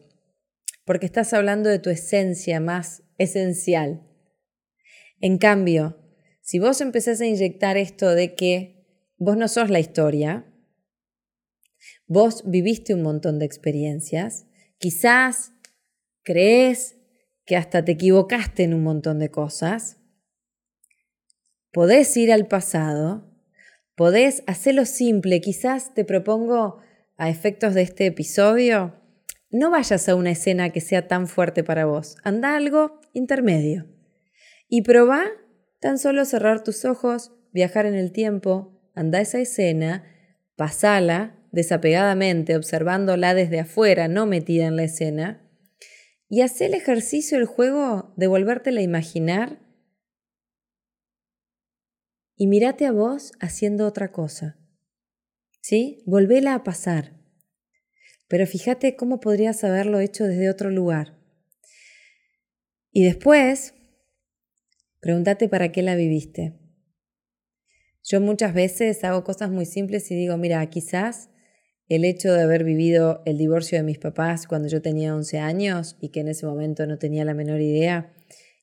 porque 0.86 1.06
estás 1.06 1.34
hablando 1.34 1.70
de 1.70 1.80
tu 1.80 1.90
esencia 1.90 2.60
más 2.60 3.04
esencial. 3.18 4.08
En 5.20 5.38
cambio, 5.38 5.98
si 6.42 6.60
vos 6.60 6.82
empezás 6.82 7.22
a 7.22 7.26
inyectar 7.26 7.78
esto 7.78 8.14
de 8.14 8.36
que 8.36 8.86
vos 9.18 9.38
no 9.38 9.48
sos 9.48 9.70
la 9.70 9.80
historia, 9.80 10.51
Vos 12.14 12.44
viviste 12.46 12.94
un 12.94 13.04
montón 13.04 13.40
de 13.40 13.46
experiencias, 13.46 14.46
quizás 14.80 15.54
crees 16.24 16.98
que 17.46 17.56
hasta 17.56 17.86
te 17.86 17.94
equivocaste 17.94 18.64
en 18.64 18.74
un 18.74 18.84
montón 18.84 19.18
de 19.18 19.32
cosas. 19.32 19.96
Podés 21.72 22.18
ir 22.18 22.34
al 22.34 22.50
pasado, 22.50 23.32
podés 23.96 24.44
hacerlo 24.46 24.84
simple, 24.84 25.40
quizás 25.40 25.94
te 25.94 26.04
propongo 26.04 26.80
a 27.16 27.30
efectos 27.30 27.76
de 27.76 27.84
este 27.84 28.08
episodio, 28.08 29.00
no 29.50 29.72
vayas 29.72 30.10
a 30.10 30.16
una 30.16 30.32
escena 30.32 30.72
que 30.72 30.82
sea 30.82 31.08
tan 31.08 31.28
fuerte 31.28 31.64
para 31.64 31.86
vos, 31.86 32.18
anda 32.26 32.58
algo 32.58 33.00
intermedio 33.14 33.88
y 34.68 34.82
probá 34.82 35.24
tan 35.80 35.98
solo 35.98 36.26
cerrar 36.26 36.62
tus 36.62 36.84
ojos, 36.84 37.32
viajar 37.54 37.86
en 37.86 37.96
el 37.96 38.12
tiempo, 38.12 38.82
anda 38.96 39.22
esa 39.22 39.40
escena, 39.40 40.04
pasala 40.58 41.38
desapegadamente, 41.52 42.56
observándola 42.56 43.34
desde 43.34 43.60
afuera, 43.60 44.08
no 44.08 44.26
metida 44.26 44.66
en 44.66 44.76
la 44.76 44.84
escena, 44.84 45.48
y 46.30 46.42
haz 46.42 46.62
el 46.62 46.74
ejercicio, 46.74 47.38
el 47.38 47.46
juego 47.46 48.14
de 48.16 48.28
volvértela 48.28 48.80
a 48.80 48.84
imaginar 48.84 49.60
y 52.38 52.48
mírate 52.48 52.86
a 52.86 52.92
vos 52.92 53.34
haciendo 53.40 53.86
otra 53.86 54.12
cosa. 54.12 54.58
¿Sí? 55.62 56.04
Volvela 56.08 56.56
a 56.56 56.64
pasar. 56.64 57.20
Pero 58.28 58.48
fíjate 58.48 58.96
cómo 58.96 59.20
podrías 59.20 59.64
haberlo 59.64 60.00
hecho 60.00 60.24
desde 60.24 60.50
otro 60.50 60.72
lugar. 60.72 61.20
Y 62.92 63.04
después, 63.04 63.74
pregúntate 65.02 65.50
para 65.50 65.72
qué 65.72 65.82
la 65.82 65.96
viviste. 65.96 66.58
Yo 68.04 68.22
muchas 68.22 68.54
veces 68.54 69.04
hago 69.04 69.24
cosas 69.24 69.52
muy 69.52 69.66
simples 69.66 70.10
y 70.12 70.16
digo, 70.16 70.38
mira, 70.38 70.66
quizás 70.70 71.30
el 71.96 72.06
hecho 72.06 72.32
de 72.32 72.42
haber 72.42 72.64
vivido 72.64 73.22
el 73.26 73.38
divorcio 73.38 73.78
de 73.78 73.84
mis 73.84 73.98
papás 73.98 74.48
cuando 74.48 74.70
yo 74.70 74.82
tenía 74.82 75.14
11 75.14 75.40
años 75.40 75.98
y 76.00 76.08
que 76.08 76.22
en 76.22 76.30
ese 76.30 76.46
momento 76.46 76.88
no 76.88 76.98
tenía 76.98 77.26
la 77.26 77.34
menor 77.34 77.60
idea, 77.60 78.14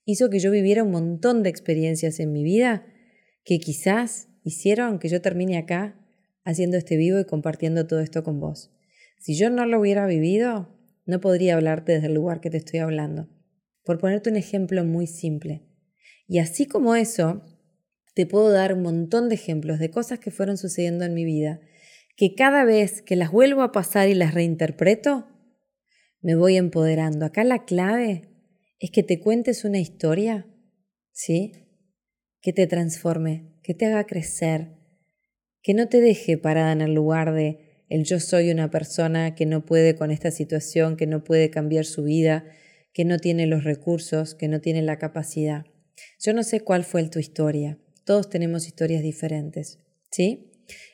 hizo 0.07 0.31
que 0.31 0.39
yo 0.39 0.51
viviera 0.51 0.83
un 0.83 0.93
montón 0.93 1.43
de 1.43 1.51
experiencias 1.51 2.21
en 2.21 2.33
mi 2.33 2.43
vida 2.43 2.87
que 3.45 3.61
quizás 3.61 4.29
hicieron 4.45 4.99
que 4.99 5.11
yo 5.11 5.21
termine 5.21 5.59
acá 5.59 5.95
haciendo 6.43 6.79
este 6.79 6.97
vivo 6.97 7.21
y 7.21 7.27
compartiendo 7.27 7.87
todo 7.87 8.01
esto 8.01 8.25
con 8.25 8.41
vos. 8.41 8.71
Si 9.19 9.37
yo 9.37 9.51
no 9.51 9.67
lo 9.67 9.79
hubiera 9.79 10.07
vivido, 10.07 10.75
no 11.05 11.21
podría 11.21 11.57
hablarte 11.57 11.93
desde 11.93 12.07
el 12.07 12.15
lugar 12.15 12.41
que 12.41 12.49
te 12.49 12.57
estoy 12.57 12.79
hablando. 12.79 13.29
Por 13.85 13.99
ponerte 13.99 14.31
un 14.31 14.37
ejemplo 14.37 14.87
muy 14.87 15.07
simple. 15.07 15.69
Y 16.27 16.39
así 16.39 16.65
como 16.65 16.95
eso, 16.95 17.43
te 18.15 18.25
puedo 18.25 18.51
dar 18.51 18.73
un 18.73 18.81
montón 18.81 19.29
de 19.29 19.35
ejemplos 19.35 19.79
de 19.81 19.91
cosas 19.91 20.19
que 20.19 20.31
fueron 20.31 20.57
sucediendo 20.57 21.05
en 21.05 21.13
mi 21.13 21.27
vida, 21.27 21.61
que 22.19 22.35
cada 22.35 22.65
vez 22.65 23.01
que 23.01 23.15
las 23.15 23.31
vuelvo 23.31 23.63
a 23.63 23.71
pasar 23.71 24.09
y 24.09 24.15
las 24.15 24.35
reinterpreto, 24.35 25.29
me 26.21 26.35
voy 26.35 26.57
empoderando. 26.57 27.25
Acá 27.25 27.45
la 27.45 27.65
clave 27.65 28.29
es 28.81 28.91
que 28.91 29.05
te 29.05 29.21
cuentes 29.21 29.65
una 29.65 29.79
historia, 29.79 30.45
¿sí? 31.13 31.53
que 32.41 32.53
te 32.53 32.67
transforme, 32.67 33.55
que 33.63 33.73
te 33.73 33.87
haga 33.87 34.05
crecer, 34.05 34.73
que 35.63 35.75
no 35.75 35.89
te 35.89 36.01
deje 36.01 36.37
parada 36.37 36.73
en 36.73 36.81
el 36.81 36.93
lugar 36.93 37.33
de 37.33 37.85
el 37.89 38.03
yo 38.03 38.19
soy 38.19 38.51
una 38.51 38.69
persona 38.69 39.37
que 39.37 39.47
no 39.47 39.65
puede 39.65 39.95
con 39.95 40.11
esta 40.11 40.33
situación, 40.33 40.97
que 40.97 41.07
no 41.07 41.23
puede 41.23 41.51
cambiar 41.51 41.85
su 41.85 42.03
vida, 42.03 42.47
que 42.93 43.05
no 43.05 43.19
tiene 43.19 43.47
los 43.47 43.63
recursos, 43.63 44.35
que 44.35 44.49
no 44.49 44.61
tiene 44.61 44.83
la 44.83 44.99
capacidad. 44.99 45.67
Yo 46.19 46.33
no 46.33 46.43
sé 46.43 46.63
cuál 46.63 46.83
fue 46.83 47.09
tu 47.09 47.21
historia, 47.21 47.79
todos 48.05 48.29
tenemos 48.29 48.67
historias 48.67 49.05
diferentes, 49.05 49.79
¿sí? 50.11 50.48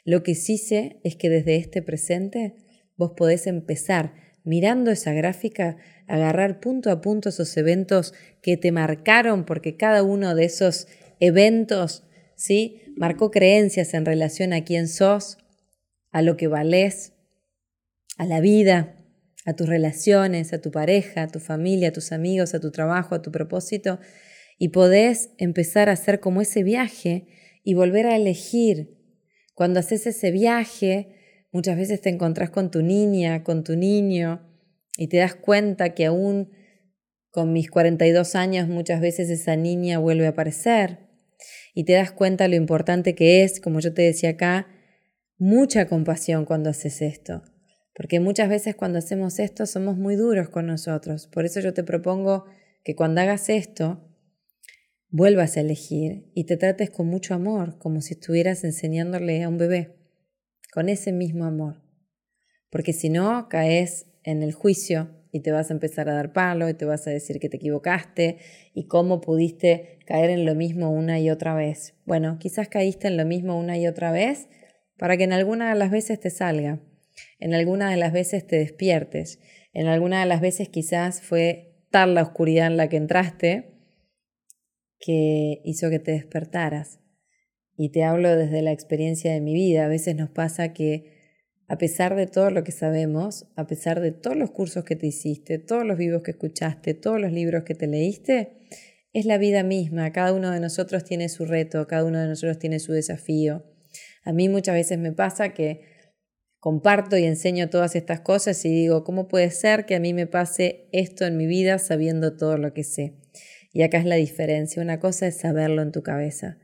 Lo 0.04 0.22
que 0.22 0.34
sí 0.34 0.58
sé 0.58 1.00
es 1.04 1.16
que 1.16 1.30
desde 1.30 1.56
este 1.56 1.82
presente 1.82 2.54
vos 2.96 3.12
podés 3.16 3.46
empezar 3.46 4.14
mirando 4.44 4.90
esa 4.90 5.12
gráfica, 5.12 5.76
agarrar 6.06 6.60
punto 6.60 6.90
a 6.90 7.00
punto 7.00 7.30
esos 7.30 7.56
eventos 7.56 8.12
que 8.42 8.56
te 8.56 8.72
marcaron, 8.72 9.44
porque 9.44 9.76
cada 9.76 10.02
uno 10.02 10.34
de 10.34 10.44
esos 10.44 10.86
eventos, 11.18 12.04
¿sí? 12.36 12.82
Marcó 12.96 13.30
creencias 13.30 13.94
en 13.94 14.04
relación 14.04 14.52
a 14.52 14.64
quién 14.64 14.86
sos, 14.86 15.38
a 16.12 16.22
lo 16.22 16.36
que 16.36 16.46
valés, 16.46 17.14
a 18.18 18.26
la 18.26 18.40
vida, 18.40 18.96
a 19.46 19.54
tus 19.54 19.68
relaciones, 19.68 20.52
a 20.52 20.60
tu 20.60 20.70
pareja, 20.70 21.22
a 21.22 21.28
tu 21.28 21.40
familia, 21.40 21.88
a 21.88 21.92
tus 21.92 22.12
amigos, 22.12 22.54
a 22.54 22.60
tu 22.60 22.70
trabajo, 22.70 23.14
a 23.14 23.22
tu 23.22 23.32
propósito, 23.32 23.98
y 24.58 24.68
podés 24.68 25.30
empezar 25.38 25.88
a 25.88 25.92
hacer 25.92 26.20
como 26.20 26.40
ese 26.40 26.62
viaje 26.62 27.26
y 27.64 27.74
volver 27.74 28.06
a 28.06 28.16
elegir. 28.16 28.93
Cuando 29.54 29.80
haces 29.80 30.06
ese 30.06 30.30
viaje, 30.30 31.46
muchas 31.52 31.76
veces 31.76 32.00
te 32.00 32.10
encontrás 32.10 32.50
con 32.50 32.70
tu 32.70 32.82
niña, 32.82 33.44
con 33.44 33.64
tu 33.64 33.76
niño, 33.76 34.50
y 34.96 35.08
te 35.08 35.18
das 35.18 35.34
cuenta 35.34 35.94
que 35.94 36.06
aún 36.06 36.50
con 37.30 37.52
mis 37.52 37.70
42 37.70 38.36
años 38.36 38.68
muchas 38.68 39.00
veces 39.00 39.28
esa 39.30 39.56
niña 39.56 39.98
vuelve 39.98 40.26
a 40.26 40.30
aparecer 40.30 41.08
y 41.74 41.84
te 41.84 41.94
das 41.94 42.12
cuenta 42.12 42.46
lo 42.46 42.54
importante 42.54 43.14
que 43.16 43.42
es, 43.42 43.60
como 43.60 43.80
yo 43.80 43.92
te 43.92 44.02
decía 44.02 44.30
acá, 44.30 44.68
mucha 45.36 45.86
compasión 45.86 46.44
cuando 46.44 46.70
haces 46.70 47.02
esto. 47.02 47.42
Porque 47.94 48.20
muchas 48.20 48.48
veces 48.48 48.76
cuando 48.76 48.98
hacemos 48.98 49.38
esto 49.40 49.66
somos 49.66 49.96
muy 49.96 50.14
duros 50.14 50.48
con 50.48 50.66
nosotros. 50.66 51.26
Por 51.26 51.44
eso 51.44 51.60
yo 51.60 51.74
te 51.74 51.82
propongo 51.82 52.46
que 52.84 52.94
cuando 52.94 53.20
hagas 53.20 53.48
esto, 53.48 54.13
vuelvas 55.14 55.56
a 55.56 55.60
elegir 55.60 56.28
y 56.34 56.42
te 56.42 56.56
trates 56.56 56.90
con 56.90 57.06
mucho 57.06 57.34
amor, 57.34 57.78
como 57.78 58.00
si 58.00 58.14
estuvieras 58.14 58.64
enseñándole 58.64 59.44
a 59.44 59.48
un 59.48 59.58
bebé, 59.58 59.94
con 60.72 60.88
ese 60.88 61.12
mismo 61.12 61.44
amor. 61.44 61.84
Porque 62.68 62.92
si 62.92 63.10
no, 63.10 63.48
caes 63.48 64.06
en 64.24 64.42
el 64.42 64.52
juicio 64.52 65.10
y 65.30 65.38
te 65.38 65.52
vas 65.52 65.70
a 65.70 65.74
empezar 65.74 66.08
a 66.08 66.14
dar 66.14 66.32
palo 66.32 66.68
y 66.68 66.74
te 66.74 66.84
vas 66.84 67.06
a 67.06 67.10
decir 67.10 67.38
que 67.38 67.48
te 67.48 67.58
equivocaste 67.58 68.38
y 68.74 68.88
cómo 68.88 69.20
pudiste 69.20 70.00
caer 70.04 70.30
en 70.30 70.44
lo 70.44 70.56
mismo 70.56 70.90
una 70.90 71.20
y 71.20 71.30
otra 71.30 71.54
vez. 71.54 71.94
Bueno, 72.06 72.38
quizás 72.40 72.66
caíste 72.66 73.06
en 73.06 73.16
lo 73.16 73.24
mismo 73.24 73.56
una 73.56 73.78
y 73.78 73.86
otra 73.86 74.10
vez 74.10 74.48
para 74.98 75.16
que 75.16 75.22
en 75.22 75.32
alguna 75.32 75.72
de 75.72 75.78
las 75.78 75.92
veces 75.92 76.18
te 76.18 76.30
salga, 76.30 76.80
en 77.38 77.54
alguna 77.54 77.88
de 77.88 77.98
las 77.98 78.12
veces 78.12 78.48
te 78.48 78.56
despiertes, 78.56 79.38
en 79.74 79.86
alguna 79.86 80.18
de 80.18 80.26
las 80.26 80.40
veces 80.40 80.70
quizás 80.70 81.22
fue 81.22 81.76
tal 81.92 82.16
la 82.16 82.22
oscuridad 82.22 82.66
en 82.66 82.76
la 82.76 82.88
que 82.88 82.96
entraste 82.96 83.73
que 85.04 85.60
hizo 85.64 85.90
que 85.90 85.98
te 85.98 86.12
despertaras. 86.12 86.98
Y 87.76 87.90
te 87.90 88.04
hablo 88.04 88.34
desde 88.36 88.62
la 88.62 88.72
experiencia 88.72 89.34
de 89.34 89.42
mi 89.42 89.52
vida. 89.52 89.84
A 89.84 89.88
veces 89.88 90.16
nos 90.16 90.30
pasa 90.30 90.72
que 90.72 91.12
a 91.68 91.76
pesar 91.76 92.16
de 92.16 92.26
todo 92.26 92.50
lo 92.50 92.64
que 92.64 92.72
sabemos, 92.72 93.46
a 93.54 93.66
pesar 93.66 94.00
de 94.00 94.12
todos 94.12 94.36
los 94.36 94.50
cursos 94.50 94.84
que 94.84 94.96
te 94.96 95.06
hiciste, 95.06 95.58
todos 95.58 95.84
los 95.84 95.98
vivos 95.98 96.22
que 96.22 96.30
escuchaste, 96.30 96.94
todos 96.94 97.20
los 97.20 97.32
libros 97.32 97.64
que 97.64 97.74
te 97.74 97.86
leíste, 97.86 98.56
es 99.12 99.26
la 99.26 99.36
vida 99.36 99.62
misma. 99.62 100.10
Cada 100.10 100.32
uno 100.32 100.50
de 100.50 100.60
nosotros 100.60 101.04
tiene 101.04 101.28
su 101.28 101.44
reto, 101.44 101.86
cada 101.86 102.04
uno 102.04 102.18
de 102.20 102.28
nosotros 102.28 102.58
tiene 102.58 102.78
su 102.78 102.92
desafío. 102.92 103.62
A 104.24 104.32
mí 104.32 104.48
muchas 104.48 104.74
veces 104.74 104.98
me 104.98 105.12
pasa 105.12 105.52
que 105.52 105.82
comparto 106.60 107.18
y 107.18 107.24
enseño 107.24 107.68
todas 107.68 107.94
estas 107.94 108.20
cosas 108.20 108.64
y 108.64 108.70
digo, 108.70 109.04
¿cómo 109.04 109.28
puede 109.28 109.50
ser 109.50 109.84
que 109.84 109.96
a 109.96 110.00
mí 110.00 110.14
me 110.14 110.26
pase 110.26 110.88
esto 110.92 111.26
en 111.26 111.36
mi 111.36 111.46
vida 111.46 111.78
sabiendo 111.78 112.38
todo 112.38 112.56
lo 112.56 112.72
que 112.72 112.84
sé? 112.84 113.23
Y 113.74 113.82
acá 113.82 113.98
es 113.98 114.06
la 114.06 114.14
diferencia. 114.14 114.80
Una 114.80 115.00
cosa 115.00 115.26
es 115.26 115.36
saberlo 115.36 115.82
en 115.82 115.90
tu 115.90 116.02
cabeza. 116.02 116.58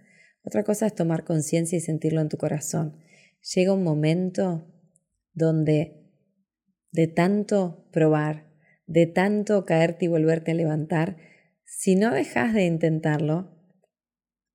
Otra 0.45 0.63
cosa 0.63 0.87
es 0.87 0.95
tomar 0.95 1.25
conciencia 1.25 1.77
y 1.77 1.81
sentirlo 1.81 2.21
en 2.21 2.29
tu 2.29 2.39
corazón. 2.39 2.97
Llega 3.55 3.75
un 3.75 3.83
momento 3.83 4.73
donde 5.35 6.07
de 6.93 7.09
tanto 7.09 7.89
probar, 7.93 8.49
de 8.87 9.07
tanto 9.07 9.67
caerte 9.67 10.05
y 10.05 10.09
volverte 10.09 10.53
a 10.53 10.55
levantar, 10.55 11.17
si 11.65 11.97
no 11.97 12.13
dejas 12.13 12.55
de 12.55 12.65
intentarlo, 12.65 13.57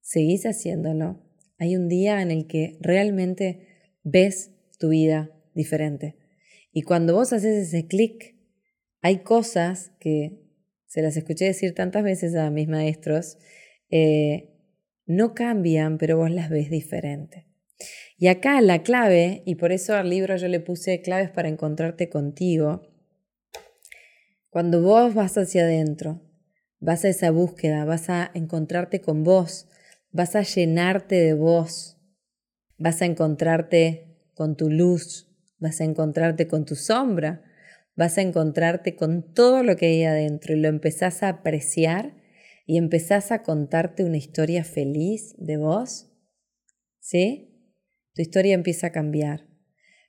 seguís 0.02 0.46
haciéndolo, 0.46 1.24
hay 1.58 1.76
un 1.76 1.88
día 1.88 2.22
en 2.22 2.32
el 2.32 2.48
que 2.48 2.78
realmente 2.80 3.68
ves 4.04 4.52
tu 4.80 4.89
vida 4.89 5.32
diferente. 5.54 6.18
Y 6.72 6.84
cuando 6.84 7.15
vos 7.15 7.34
haces 7.34 7.68
ese 7.68 7.88
clic, 7.88 8.36
hay 9.02 9.24
cosas 9.24 9.91
que 10.00 10.44
se 10.95 11.01
las 11.01 11.17
escuché 11.17 11.43
decir 11.43 11.75
tantas 11.75 12.05
veces 12.05 12.36
a 12.36 12.49
mis 12.49 12.69
maestros, 12.69 13.38
eh, 13.89 14.55
no 15.05 15.34
cambian, 15.34 15.97
pero 15.97 16.15
vos 16.15 16.31
las 16.31 16.49
ves 16.49 16.69
diferente. 16.69 17.47
Y 18.17 18.27
acá 18.27 18.62
la 18.62 18.81
clave, 18.81 19.43
y 19.45 19.55
por 19.55 19.73
eso 19.73 19.93
al 19.93 20.10
libro 20.10 20.38
yo 20.38 20.47
le 20.47 20.62
puse 20.62 21.01
claves 21.01 21.29
para 21.31 21.49
encontrarte 21.49 22.08
contigo, 22.08 22.81
cuando 24.49 24.81
vos 24.81 25.13
vas 25.13 25.38
hacia 25.38 25.63
adentro, 25.63 26.21
vas 26.79 27.03
a 27.03 27.10
esa 27.10 27.29
búsqueda, 27.29 27.84
vas 27.84 28.10
a 28.10 28.31
encontrarte 28.34 29.01
con 29.01 29.25
vos, 29.25 29.67
vas 30.12 30.38
a 30.38 30.43
llenarte 30.43 31.15
de 31.15 31.34
vos, 31.34 31.97
vas 32.77 33.01
a 33.01 33.05
encontrarte 33.05 34.31
con 34.34 34.55
tu 34.55 34.69
luz, 34.69 35.29
vas 35.60 35.81
a 35.81 35.84
encontrarte 35.84 36.47
con 36.47 36.63
tu 36.63 36.75
sombra, 36.75 37.43
vas 37.95 38.17
a 38.17 38.21
encontrarte 38.21 38.95
con 38.95 39.34
todo 39.34 39.63
lo 39.63 39.75
que 39.75 39.88
hay 39.88 40.03
adentro 40.03 40.53
y 40.53 40.60
lo 40.60 40.67
empezás 40.67 41.23
a 41.23 41.29
apreciar 41.29 42.15
y 42.65 42.77
empezás 42.77 43.31
a 43.31 43.43
contarte 43.43 44.03
una 44.03 44.17
historia 44.17 44.63
feliz 44.63 45.36
de 45.38 45.58
vos, 45.58 46.12
¿sí? 46.99 47.51
tu 48.15 48.21
historia 48.21 48.55
empieza 48.55 48.88
a 48.88 48.91
cambiar. 48.91 49.47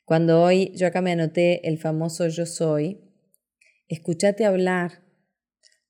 Cuando 0.05 0.41
hoy 0.41 0.73
yo 0.77 0.87
acá 0.87 1.03
me 1.03 1.11
anoté 1.11 1.69
el 1.69 1.79
famoso 1.79 2.29
yo 2.29 2.47
soy, 2.47 3.01
escúchate 3.89 4.45
hablar. 4.45 5.03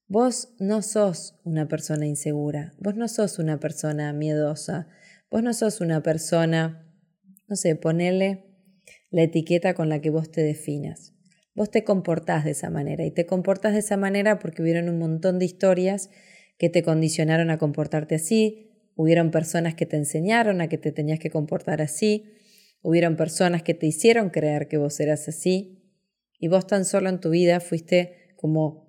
Vos 0.08 0.54
no 0.58 0.82
sos 0.82 1.38
una 1.44 1.68
persona 1.68 2.06
insegura, 2.06 2.72
vos 2.78 2.96
no 2.96 3.08
sos 3.08 3.38
una 3.38 3.60
persona 3.60 4.12
miedosa, 4.12 4.88
vos 5.30 5.42
no 5.42 5.52
sos 5.52 5.80
una 5.80 6.02
persona, 6.02 6.90
no 7.48 7.56
sé, 7.56 7.76
ponele 7.76 8.46
la 9.10 9.24
etiqueta 9.24 9.74
con 9.74 9.88
la 9.88 10.00
que 10.00 10.10
vos 10.10 10.30
te 10.30 10.42
definas. 10.42 11.15
Vos 11.56 11.70
te 11.70 11.82
comportás 11.82 12.44
de 12.44 12.52
esa 12.52 12.70
manera 12.70 13.04
y 13.04 13.10
te 13.10 13.26
comportás 13.26 13.72
de 13.72 13.80
esa 13.80 13.96
manera 13.96 14.38
porque 14.38 14.62
hubieron 14.62 14.88
un 14.88 14.98
montón 14.98 15.40
de 15.40 15.46
historias 15.46 16.10
que 16.58 16.68
te 16.68 16.84
condicionaron 16.84 17.50
a 17.50 17.58
comportarte 17.58 18.14
así, 18.14 18.66
Hubieron 18.96 19.30
personas 19.30 19.74
que 19.74 19.84
te 19.84 19.96
enseñaron 19.96 20.62
a 20.62 20.68
que 20.68 20.78
te 20.78 20.90
tenías 20.90 21.18
que 21.18 21.30
comportar 21.30 21.82
así. 21.82 22.32
Hubieron 22.80 23.16
personas 23.16 23.62
que 23.62 23.74
te 23.74 23.86
hicieron 23.86 24.30
creer 24.30 24.68
que 24.68 24.78
vos 24.78 24.98
eras 25.00 25.28
así. 25.28 25.82
Y 26.38 26.48
vos 26.48 26.66
tan 26.66 26.86
solo 26.86 27.10
en 27.10 27.20
tu 27.20 27.28
vida 27.28 27.60
fuiste 27.60 28.32
como 28.36 28.86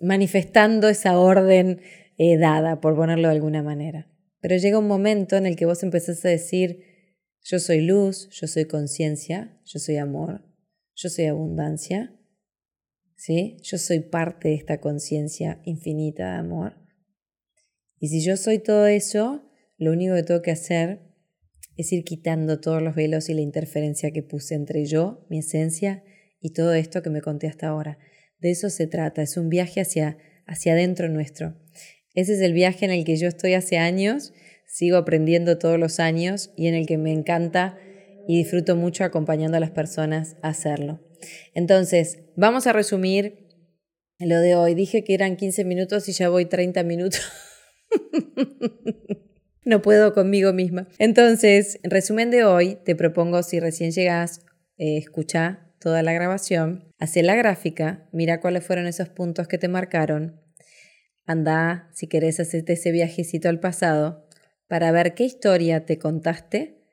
manifestando 0.00 0.88
esa 0.88 1.18
orden 1.18 1.80
eh, 2.16 2.38
dada, 2.38 2.80
por 2.80 2.96
ponerlo 2.96 3.28
de 3.28 3.34
alguna 3.34 3.62
manera. 3.62 4.10
Pero 4.40 4.56
llega 4.56 4.78
un 4.78 4.88
momento 4.88 5.36
en 5.36 5.44
el 5.44 5.56
que 5.56 5.66
vos 5.66 5.82
empezás 5.82 6.24
a 6.24 6.30
decir, 6.30 6.82
yo 7.42 7.58
soy 7.58 7.82
luz, 7.82 8.30
yo 8.30 8.46
soy 8.46 8.64
conciencia, 8.64 9.58
yo 9.64 9.78
soy 9.78 9.98
amor, 9.98 10.42
yo 10.94 11.08
soy 11.08 11.26
abundancia, 11.26 12.14
¿sí? 13.16 13.56
Yo 13.62 13.78
soy 13.78 14.00
parte 14.00 14.48
de 14.48 14.54
esta 14.54 14.80
conciencia 14.80 15.60
infinita 15.64 16.32
de 16.32 16.38
amor. 16.38 16.74
Y 17.98 18.08
si 18.08 18.22
yo 18.24 18.36
soy 18.36 18.58
todo 18.58 18.86
eso, 18.86 19.50
lo 19.76 19.92
único 19.92 20.14
que 20.14 20.22
tengo 20.22 20.42
que 20.42 20.50
hacer 20.50 21.00
es 21.76 21.92
ir 21.92 22.04
quitando 22.04 22.60
todos 22.60 22.82
los 22.82 22.94
velos 22.94 23.28
y 23.28 23.34
la 23.34 23.40
interferencia 23.40 24.12
que 24.12 24.22
puse 24.22 24.54
entre 24.54 24.84
yo, 24.84 25.26
mi 25.28 25.38
esencia, 25.38 26.04
y 26.40 26.50
todo 26.50 26.74
esto 26.74 27.02
que 27.02 27.10
me 27.10 27.22
conté 27.22 27.48
hasta 27.48 27.68
ahora. 27.68 27.98
De 28.38 28.50
eso 28.50 28.70
se 28.70 28.86
trata, 28.86 29.22
es 29.22 29.36
un 29.36 29.48
viaje 29.48 29.80
hacia, 29.80 30.18
hacia 30.46 30.74
adentro 30.74 31.08
nuestro. 31.08 31.56
Ese 32.14 32.34
es 32.34 32.40
el 32.40 32.52
viaje 32.52 32.84
en 32.84 32.92
el 32.92 33.04
que 33.04 33.16
yo 33.16 33.26
estoy 33.26 33.54
hace 33.54 33.78
años, 33.78 34.32
sigo 34.66 34.96
aprendiendo 34.96 35.58
todos 35.58 35.78
los 35.78 35.98
años 35.98 36.52
y 36.56 36.68
en 36.68 36.74
el 36.74 36.86
que 36.86 36.98
me 36.98 37.12
encanta 37.12 37.78
y 38.26 38.38
disfruto 38.38 38.76
mucho 38.76 39.04
acompañando 39.04 39.56
a 39.56 39.60
las 39.60 39.70
personas 39.70 40.36
a 40.42 40.48
hacerlo. 40.48 41.00
Entonces, 41.54 42.20
vamos 42.36 42.66
a 42.66 42.72
resumir 42.72 43.48
lo 44.18 44.40
de 44.40 44.54
hoy. 44.54 44.74
Dije 44.74 45.04
que 45.04 45.14
eran 45.14 45.36
15 45.36 45.64
minutos 45.64 46.08
y 46.08 46.12
ya 46.12 46.28
voy 46.28 46.46
30 46.46 46.82
minutos. 46.82 47.20
no 49.64 49.82
puedo 49.82 50.12
conmigo 50.12 50.52
misma. 50.52 50.88
Entonces, 50.98 51.78
en 51.82 51.90
resumen 51.90 52.30
de 52.30 52.44
hoy, 52.44 52.78
te 52.84 52.94
propongo 52.94 53.42
si 53.42 53.60
recién 53.60 53.92
llegas, 53.92 54.40
eh, 54.76 54.98
escucha 54.98 55.72
toda 55.78 56.02
la 56.02 56.12
grabación, 56.12 56.90
hace 56.98 57.22
la 57.22 57.34
gráfica, 57.34 58.08
mira 58.10 58.40
cuáles 58.40 58.64
fueron 58.64 58.86
esos 58.86 59.10
puntos 59.10 59.48
que 59.48 59.58
te 59.58 59.68
marcaron, 59.68 60.40
anda, 61.26 61.90
si 61.92 62.06
querés, 62.06 62.40
hacerte 62.40 62.74
ese 62.74 62.90
viajecito 62.90 63.48
al 63.48 63.60
pasado 63.60 64.26
para 64.66 64.92
ver 64.92 65.14
qué 65.14 65.24
historia 65.24 65.84
te 65.84 65.98
contaste 65.98 66.83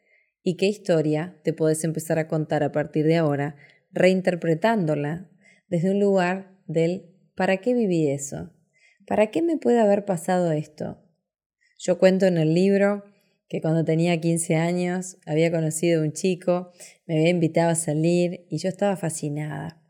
y 0.43 0.57
qué 0.57 0.67
historia 0.67 1.39
te 1.43 1.53
puedes 1.53 1.83
empezar 1.83 2.19
a 2.19 2.27
contar 2.27 2.63
a 2.63 2.71
partir 2.71 3.05
de 3.05 3.17
ahora, 3.17 3.55
reinterpretándola 3.91 5.29
desde 5.67 5.91
un 5.91 5.99
lugar 5.99 6.57
del 6.67 7.11
¿para 7.35 7.57
qué 7.57 7.73
viví 7.73 8.09
eso? 8.09 8.51
¿Para 9.05 9.31
qué 9.31 9.41
me 9.41 9.57
puede 9.57 9.79
haber 9.79 10.05
pasado 10.05 10.51
esto? 10.51 11.01
Yo 11.77 11.97
cuento 11.97 12.25
en 12.25 12.37
el 12.37 12.53
libro 12.53 13.03
que 13.47 13.61
cuando 13.61 13.83
tenía 13.83 14.19
15 14.21 14.55
años 14.55 15.17
había 15.25 15.51
conocido 15.51 16.01
a 16.01 16.05
un 16.05 16.13
chico, 16.13 16.71
me 17.05 17.17
había 17.17 17.29
invitado 17.29 17.69
a 17.69 17.75
salir 17.75 18.45
y 18.49 18.59
yo 18.59 18.69
estaba 18.69 18.95
fascinada. 18.95 19.81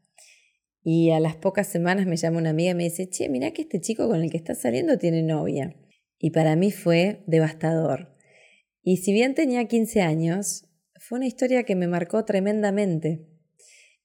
Y 0.84 1.12
a 1.12 1.20
las 1.20 1.36
pocas 1.36 1.68
semanas 1.68 2.08
me 2.08 2.18
llama 2.18 2.40
una 2.40 2.50
amiga 2.50 2.72
y 2.72 2.76
me 2.76 2.86
dice, 2.86 3.08
che, 3.08 3.30
mira 3.30 3.52
que 3.52 3.62
este 3.62 3.80
chico 3.80 4.08
con 4.08 4.22
el 4.22 4.32
que 4.32 4.38
estás 4.38 4.62
saliendo 4.62 4.98
tiene 4.98 5.22
novia. 5.22 5.76
Y 6.18 6.32
para 6.32 6.56
mí 6.56 6.72
fue 6.72 7.24
devastador. 7.28 8.16
Y 8.84 8.98
si 8.98 9.14
bien 9.14 9.36
tenía 9.36 9.66
15 9.66 10.02
años, 10.02 10.66
fue 11.00 11.18
una 11.18 11.28
historia 11.28 11.64
que 11.64 11.76
me 11.76 11.88
marcó 11.88 12.26
tremendamente. 12.26 13.28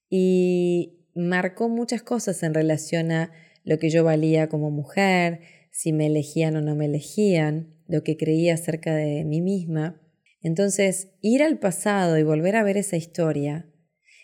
Y 0.09 1.05
marcó 1.15 1.69
muchas 1.69 2.03
cosas 2.03 2.43
en 2.43 2.53
relación 2.53 3.11
a 3.11 3.31
lo 3.63 3.79
que 3.79 3.89
yo 3.89 4.03
valía 4.03 4.47
como 4.49 4.71
mujer, 4.71 5.41
si 5.71 5.93
me 5.93 6.07
elegían 6.07 6.55
o 6.55 6.61
no 6.61 6.75
me 6.75 6.85
elegían, 6.85 7.75
lo 7.87 8.03
que 8.03 8.17
creía 8.17 8.53
acerca 8.53 8.95
de 8.95 9.25
mí 9.25 9.41
misma. 9.41 10.01
Entonces, 10.41 11.09
ir 11.21 11.43
al 11.43 11.59
pasado 11.59 12.17
y 12.17 12.23
volver 12.23 12.55
a 12.55 12.63
ver 12.63 12.77
esa 12.77 12.97
historia, 12.97 13.69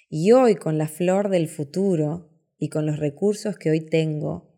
y 0.10 0.32
hoy 0.32 0.56
con 0.56 0.78
la 0.78 0.88
flor 0.88 1.30
del 1.30 1.48
futuro 1.48 2.30
y 2.58 2.70
con 2.70 2.86
los 2.86 3.00
recursos 3.00 3.58
que 3.58 3.72
hoy 3.72 3.82
tengo, 3.82 4.56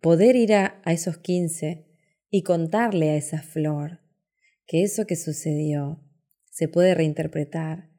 poder 0.00 0.34
ir 0.34 0.54
a, 0.54 0.82
esos 0.86 1.18
15 1.18 1.86
y 2.30 2.42
contarle 2.42 3.10
a 3.10 3.16
esa 3.16 3.42
flor 3.42 4.03
que 4.66 4.82
eso 4.82 5.06
que 5.06 5.16
sucedió 5.16 6.02
se 6.50 6.68
puede 6.68 6.94
reinterpretar 6.94 7.90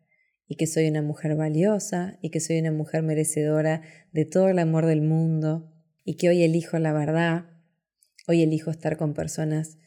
y 0.47 0.55
que 0.55 0.67
soy 0.67 0.87
una 0.87 1.01
mujer 1.01 1.35
valiosa 1.35 2.19
y 2.21 2.29
que 2.29 2.39
soy 2.39 2.59
una 2.59 2.71
mujer 2.71 3.03
merecedora 3.03 3.81
de 4.11 4.25
todo 4.25 4.49
el 4.49 4.59
amor 4.59 4.85
del 4.85 5.01
mundo 5.01 5.71
y 6.03 6.17
que 6.17 6.29
hoy 6.29 6.43
elijo 6.43 6.77
la 6.79 6.93
verdad, 6.93 7.45
hoy 8.27 8.43
elijo 8.43 8.71
estar 8.71 8.97
con 8.97 9.13
personas 9.13 9.77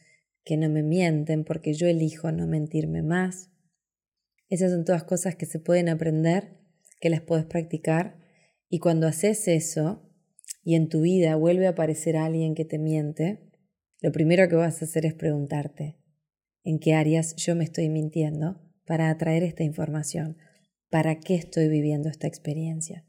que 0.43 0.57
no 0.57 0.69
me 0.69 0.83
mienten 0.83 1.43
porque 1.43 1.73
yo 1.73 1.87
elijo 1.87 2.31
no 2.31 2.47
mentirme 2.47 3.01
más. 3.01 3.49
Esas 4.49 4.71
son 4.71 4.83
todas 4.83 5.03
cosas 5.03 5.35
que 5.35 5.45
se 5.45 5.59
pueden 5.59 5.89
aprender, 5.89 6.57
que 6.99 7.09
las 7.09 7.21
puedes 7.21 7.45
practicar 7.45 8.19
y 8.69 8.79
cuando 8.79 9.07
haces 9.07 9.47
eso 9.47 10.05
y 10.63 10.75
en 10.75 10.89
tu 10.89 11.01
vida 11.01 11.35
vuelve 11.35 11.67
a 11.67 11.71
aparecer 11.71 12.17
alguien 12.17 12.55
que 12.55 12.65
te 12.65 12.79
miente, 12.79 13.49
lo 14.01 14.11
primero 14.11 14.47
que 14.49 14.55
vas 14.55 14.81
a 14.81 14.85
hacer 14.85 15.05
es 15.05 15.13
preguntarte, 15.13 15.98
¿en 16.63 16.79
qué 16.79 16.93
áreas 16.93 17.35
yo 17.35 17.55
me 17.55 17.63
estoy 17.63 17.89
mintiendo 17.89 18.61
para 18.85 19.09
atraer 19.09 19.43
esta 19.43 19.63
información? 19.63 20.37
¿Para 20.89 21.19
qué 21.19 21.35
estoy 21.35 21.67
viviendo 21.67 22.09
esta 22.09 22.27
experiencia? 22.27 23.05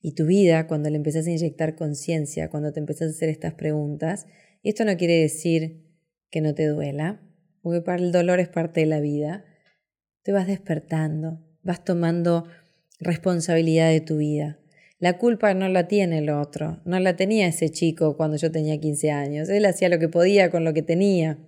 Y 0.00 0.14
tu 0.14 0.26
vida, 0.26 0.66
cuando 0.66 0.90
le 0.90 0.96
empezás 0.96 1.26
a 1.26 1.30
inyectar 1.30 1.76
conciencia, 1.76 2.50
cuando 2.50 2.72
te 2.72 2.80
empezás 2.80 3.08
a 3.08 3.10
hacer 3.10 3.28
estas 3.28 3.54
preguntas, 3.54 4.26
y 4.62 4.70
esto 4.70 4.84
no 4.84 4.96
quiere 4.96 5.20
decir 5.20 5.86
que 6.30 6.40
no 6.40 6.54
te 6.54 6.66
duela, 6.66 7.22
porque 7.62 7.82
el 7.92 8.10
dolor 8.10 8.40
es 8.40 8.48
parte 8.48 8.80
de 8.80 8.86
la 8.86 9.00
vida, 9.00 9.44
te 10.22 10.32
vas 10.32 10.46
despertando, 10.46 11.40
vas 11.62 11.84
tomando 11.84 12.46
responsabilidad 12.98 13.90
de 13.90 14.00
tu 14.00 14.16
vida. 14.16 14.58
La 14.98 15.18
culpa 15.18 15.52
no 15.54 15.68
la 15.68 15.88
tiene 15.88 16.18
el 16.18 16.30
otro, 16.30 16.80
no 16.84 16.98
la 17.00 17.16
tenía 17.16 17.48
ese 17.48 17.70
chico 17.70 18.16
cuando 18.16 18.36
yo 18.36 18.52
tenía 18.52 18.78
15 18.78 19.10
años. 19.10 19.48
Él 19.48 19.64
hacía 19.66 19.88
lo 19.88 19.98
que 19.98 20.08
podía 20.08 20.50
con 20.50 20.64
lo 20.64 20.72
que 20.74 20.82
tenía. 20.82 21.38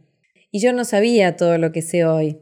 Y 0.54 0.60
yo 0.60 0.72
no 0.72 0.84
sabía 0.84 1.34
todo 1.34 1.58
lo 1.58 1.72
que 1.72 1.82
sé 1.82 2.04
hoy. 2.04 2.38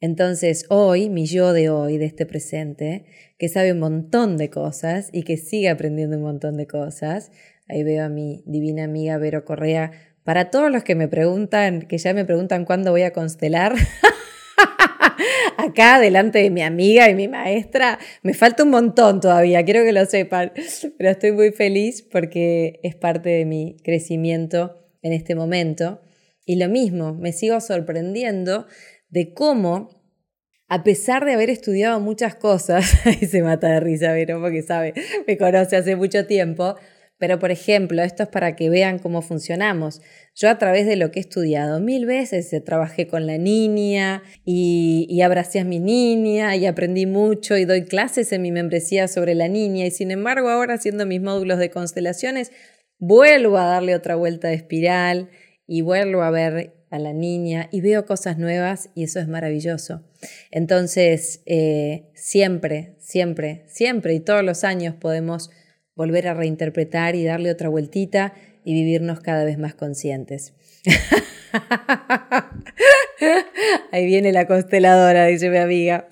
Entonces 0.00 0.64
hoy, 0.68 1.10
mi 1.10 1.26
yo 1.26 1.52
de 1.52 1.70
hoy, 1.70 1.98
de 1.98 2.04
este 2.04 2.24
presente, 2.24 3.04
que 3.36 3.48
sabe 3.48 3.72
un 3.72 3.80
montón 3.80 4.36
de 4.36 4.48
cosas 4.48 5.08
y 5.10 5.24
que 5.24 5.36
sigue 5.36 5.68
aprendiendo 5.68 6.18
un 6.18 6.22
montón 6.22 6.56
de 6.56 6.68
cosas, 6.68 7.32
ahí 7.66 7.82
veo 7.82 8.04
a 8.04 8.08
mi 8.08 8.44
divina 8.46 8.84
amiga 8.84 9.18
Vero 9.18 9.44
Correa 9.44 9.90
para 10.22 10.50
todos 10.50 10.70
los 10.70 10.84
que 10.84 10.94
me 10.94 11.08
preguntan, 11.08 11.82
que 11.88 11.98
ya 11.98 12.14
me 12.14 12.24
preguntan 12.24 12.64
cuándo 12.64 12.92
voy 12.92 13.02
a 13.02 13.12
constelar, 13.12 13.74
acá 15.56 15.98
delante 15.98 16.38
de 16.38 16.50
mi 16.50 16.62
amiga 16.62 17.10
y 17.10 17.16
mi 17.16 17.26
maestra, 17.26 17.98
me 18.22 18.34
falta 18.34 18.62
un 18.62 18.70
montón 18.70 19.20
todavía, 19.20 19.64
quiero 19.64 19.82
que 19.82 19.90
lo 19.90 20.06
sepan, 20.06 20.52
pero 20.96 21.10
estoy 21.10 21.32
muy 21.32 21.50
feliz 21.50 22.02
porque 22.02 22.78
es 22.84 22.94
parte 22.94 23.30
de 23.30 23.46
mi 23.46 23.78
crecimiento 23.82 24.86
en 25.02 25.12
este 25.12 25.34
momento. 25.34 26.02
Y 26.44 26.56
lo 26.56 26.68
mismo, 26.68 27.14
me 27.14 27.32
sigo 27.32 27.60
sorprendiendo 27.60 28.66
de 29.08 29.32
cómo, 29.32 30.02
a 30.68 30.82
pesar 30.82 31.24
de 31.24 31.34
haber 31.34 31.50
estudiado 31.50 32.00
muchas 32.00 32.34
cosas, 32.34 32.84
y 33.20 33.26
se 33.26 33.42
mata 33.42 33.68
de 33.68 33.80
risa, 33.80 34.12
pero 34.14 34.40
porque 34.40 34.62
sabe, 34.62 34.94
me 35.26 35.36
conoce 35.36 35.76
hace 35.76 35.96
mucho 35.96 36.26
tiempo, 36.26 36.76
pero, 37.22 37.38
por 37.38 37.52
ejemplo, 37.52 38.02
esto 38.02 38.24
es 38.24 38.28
para 38.30 38.56
que 38.56 38.68
vean 38.68 38.98
cómo 38.98 39.22
funcionamos. 39.22 40.00
Yo 40.34 40.50
a 40.50 40.58
través 40.58 40.86
de 40.86 40.96
lo 40.96 41.12
que 41.12 41.20
he 41.20 41.22
estudiado 41.22 41.78
mil 41.78 42.04
veces, 42.04 42.52
eh, 42.52 42.60
trabajé 42.60 43.06
con 43.06 43.28
la 43.28 43.38
niña 43.38 44.24
y, 44.44 45.06
y 45.08 45.20
abracé 45.20 45.60
a 45.60 45.64
mi 45.64 45.78
niña 45.78 46.56
y 46.56 46.66
aprendí 46.66 47.06
mucho 47.06 47.56
y 47.56 47.64
doy 47.64 47.84
clases 47.84 48.32
en 48.32 48.42
mi 48.42 48.50
membresía 48.50 49.06
sobre 49.06 49.36
la 49.36 49.46
niña 49.46 49.86
y 49.86 49.92
sin 49.92 50.10
embargo 50.10 50.48
ahora 50.48 50.74
haciendo 50.74 51.06
mis 51.06 51.22
módulos 51.22 51.60
de 51.60 51.70
constelaciones, 51.70 52.50
vuelvo 52.98 53.56
a 53.56 53.66
darle 53.66 53.94
otra 53.94 54.16
vuelta 54.16 54.48
de 54.48 54.54
espiral 54.54 55.30
y 55.72 55.80
vuelvo 55.80 56.20
a 56.20 56.30
ver 56.30 56.74
a 56.90 56.98
la 56.98 57.14
niña 57.14 57.70
y 57.72 57.80
veo 57.80 58.04
cosas 58.04 58.36
nuevas 58.36 58.90
y 58.94 59.04
eso 59.04 59.20
es 59.20 59.26
maravilloso. 59.26 60.02
Entonces, 60.50 61.40
eh, 61.46 62.10
siempre, 62.12 62.92
siempre, 62.98 63.64
siempre 63.68 64.12
y 64.12 64.20
todos 64.20 64.44
los 64.44 64.64
años 64.64 64.94
podemos 64.94 65.50
volver 65.94 66.28
a 66.28 66.34
reinterpretar 66.34 67.14
y 67.14 67.24
darle 67.24 67.50
otra 67.50 67.70
vueltita 67.70 68.34
y 68.66 68.74
vivirnos 68.74 69.20
cada 69.20 69.46
vez 69.46 69.56
más 69.56 69.74
conscientes. 69.74 70.52
Ahí 73.92 74.04
viene 74.04 74.30
la 74.30 74.46
consteladora, 74.46 75.24
dice 75.24 75.48
mi 75.48 75.56
amiga. 75.56 76.06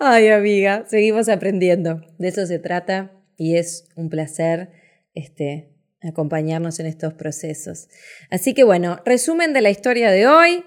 Ay, 0.00 0.26
amiga, 0.26 0.86
seguimos 0.88 1.28
aprendiendo. 1.28 2.00
De 2.18 2.26
eso 2.26 2.46
se 2.46 2.58
trata 2.58 3.12
y 3.36 3.58
es 3.58 3.86
un 3.94 4.08
placer 4.08 4.70
este, 5.14 5.73
acompañarnos 6.04 6.80
en 6.80 6.86
estos 6.86 7.14
procesos. 7.14 7.88
Así 8.30 8.54
que 8.54 8.64
bueno, 8.64 9.00
resumen 9.04 9.52
de 9.52 9.60
la 9.60 9.70
historia 9.70 10.10
de 10.10 10.26
hoy 10.26 10.64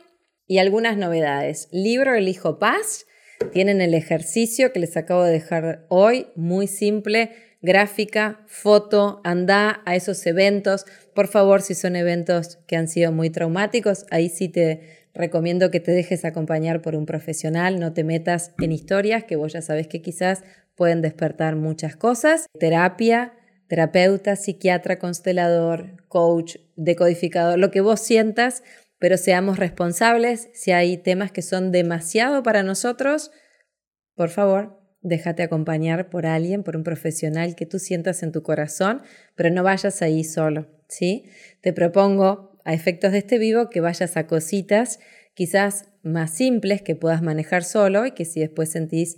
y 0.47 0.59
algunas 0.59 0.97
novedades. 0.97 1.67
Libro 1.71 2.15
El 2.15 2.27
Hijo 2.27 2.59
Paz. 2.59 3.05
Tienen 3.51 3.81
el 3.81 3.93
ejercicio 3.93 4.73
que 4.73 4.79
les 4.79 4.97
acabo 4.97 5.23
de 5.23 5.31
dejar 5.31 5.85
hoy, 5.89 6.27
muy 6.35 6.67
simple 6.67 7.31
gráfica, 7.61 8.43
foto, 8.47 9.21
anda 9.23 9.81
a 9.85 9.95
esos 9.95 10.25
eventos. 10.25 10.85
Por 11.13 11.27
favor, 11.27 11.61
si 11.61 11.75
son 11.75 11.95
eventos 11.95 12.57
que 12.67 12.75
han 12.75 12.87
sido 12.87 13.11
muy 13.11 13.29
traumáticos, 13.29 14.05
ahí 14.11 14.29
sí 14.29 14.49
te 14.49 15.07
recomiendo 15.13 15.71
que 15.71 15.79
te 15.79 15.91
dejes 15.91 16.25
acompañar 16.25 16.81
por 16.81 16.95
un 16.95 17.05
profesional, 17.05 17.79
no 17.79 17.93
te 17.93 18.03
metas 18.03 18.53
en 18.61 18.71
historias 18.71 19.23
que 19.23 19.35
vos 19.35 19.53
ya 19.53 19.63
sabes 19.63 19.87
que 19.87 20.01
quizás 20.01 20.43
pueden 20.75 21.01
despertar 21.01 21.55
muchas 21.55 21.95
cosas. 21.95 22.45
Terapia, 22.59 23.33
terapeuta, 23.67 24.35
psiquiatra, 24.35 24.99
constelador, 24.99 26.03
coach, 26.07 26.57
decodificador, 26.75 27.59
lo 27.59 27.71
que 27.71 27.81
vos 27.81 27.99
sientas, 27.99 28.63
pero 28.99 29.17
seamos 29.17 29.59
responsables. 29.59 30.49
Si 30.53 30.71
hay 30.71 30.97
temas 30.97 31.31
que 31.31 31.41
son 31.41 31.71
demasiado 31.71 32.43
para 32.43 32.63
nosotros, 32.63 33.31
por 34.15 34.29
favor, 34.29 34.79
déjate 35.01 35.43
acompañar 35.43 36.09
por 36.09 36.25
alguien, 36.25 36.63
por 36.63 36.75
un 36.75 36.83
profesional 36.83 37.55
que 37.55 37.65
tú 37.65 37.79
sientas 37.79 38.23
en 38.23 38.31
tu 38.31 38.41
corazón, 38.41 39.01
pero 39.35 39.49
no 39.51 39.63
vayas 39.63 40.01
ahí 40.01 40.23
solo, 40.23 40.67
¿sí? 40.87 41.25
Te 41.61 41.73
propongo, 41.73 42.57
a 42.65 42.73
efectos 42.73 43.13
de 43.13 43.19
este 43.19 43.37
vivo, 43.37 43.69
que 43.69 43.79
vayas 43.79 44.17
a 44.17 44.27
cositas 44.27 44.99
quizás 45.33 45.85
más 46.03 46.31
simples 46.31 46.81
que 46.81 46.95
puedas 46.95 47.21
manejar 47.21 47.63
solo 47.63 48.05
y 48.05 48.11
que 48.11 48.25
si 48.25 48.41
después 48.41 48.69
sentís 48.69 49.17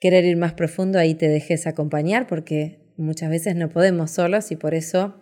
querer 0.00 0.24
ir 0.24 0.36
más 0.36 0.54
profundo, 0.54 0.98
ahí 0.98 1.14
te 1.14 1.28
dejes 1.28 1.66
acompañar 1.66 2.26
porque 2.26 2.87
muchas 3.02 3.30
veces 3.30 3.56
no 3.56 3.68
podemos 3.68 4.10
solos 4.10 4.50
y 4.50 4.56
por 4.56 4.74
eso 4.74 5.14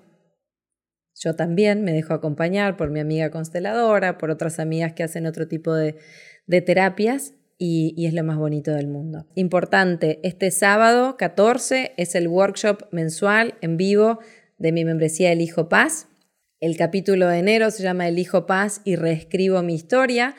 yo 1.19 1.35
también 1.35 1.83
me 1.83 1.93
dejo 1.93 2.15
acompañar 2.15 2.77
por 2.77 2.91
mi 2.91 3.01
amiga 3.01 3.31
consteladora, 3.31 4.19
por 4.19 4.31
otras 4.31 4.59
amigas 4.59 4.93
que 4.93 5.03
hacen 5.03 5.27
otro 5.27 5.49
tipo 5.49 5.75
de, 5.75 5.97
terapias 6.47 7.35
y, 7.59 7.95
y, 7.97 8.07
es 8.07 8.13
lo 8.13 8.23
más 8.23 8.37
bonito 8.37 8.73
del 8.73 8.87
mundo. 8.87 9.27
Importante, 9.35 10.21
este 10.23 10.51
sábado 10.51 11.17
14 11.17 11.95
es 11.97 12.15
el 12.15 12.29
workshop 12.29 12.89
mensual 12.93 13.55
en 13.63 13.79
vivo 13.79 14.19
de 14.59 14.73
mi 14.73 14.85
membresía 14.85 15.33
Elijo 15.33 15.69
Paz. 15.69 16.09
El 16.61 16.77
capítulo 16.77 17.29
de 17.29 17.39
enero 17.39 17.71
se 17.71 17.83
llama 17.83 18.09
Elijo 18.09 18.47
Paz 18.47 18.83
y 18.85 18.97
reescribo 18.97 19.63
mi 19.63 19.75
historia. 19.75 20.35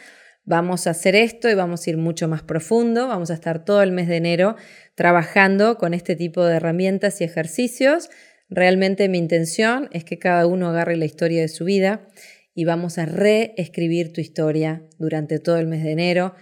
Vamos 0.50 0.88
a 0.88 0.92
hacer 0.92 1.14
esto 1.14 1.50
y 1.50 1.56
vamos 1.56 1.86
a 1.86 1.90
ir 1.90 1.98
mucho 1.98 2.30
más 2.30 2.42
profundo. 2.42 3.10
Vamos 3.10 3.32
a 3.32 3.34
estar 3.34 3.66
todo 3.66 3.84
el 3.84 3.92
mes 3.92 4.08
de 4.08 4.16
enero 4.16 4.56
trabajando 4.96 5.78
con 5.78 5.94
este 5.94 6.16
tipo 6.16 6.46
de 6.46 6.56
herramientas 6.56 7.20
y 7.20 7.26
ejercicios. 7.26 8.10
Realmente 8.50 9.10
mi 9.10 9.18
intención 9.18 9.90
es 9.92 10.06
que 10.06 10.20
cada 10.20 10.48
uno 10.48 10.70
agarre 10.70 10.96
la 10.96 11.04
historia 11.04 11.42
de 11.42 11.50
su 11.50 11.66
vida 11.66 12.08
y 12.54 12.64
vamos 12.64 12.98
a 12.98 13.06
reescribir 13.06 14.14
tu 14.14 14.22
historia 14.22 14.88
durante 14.98 15.40
todo 15.40 15.58
el 15.58 15.68
mes 15.68 15.84
de 15.84 15.92
enero. 15.92 16.34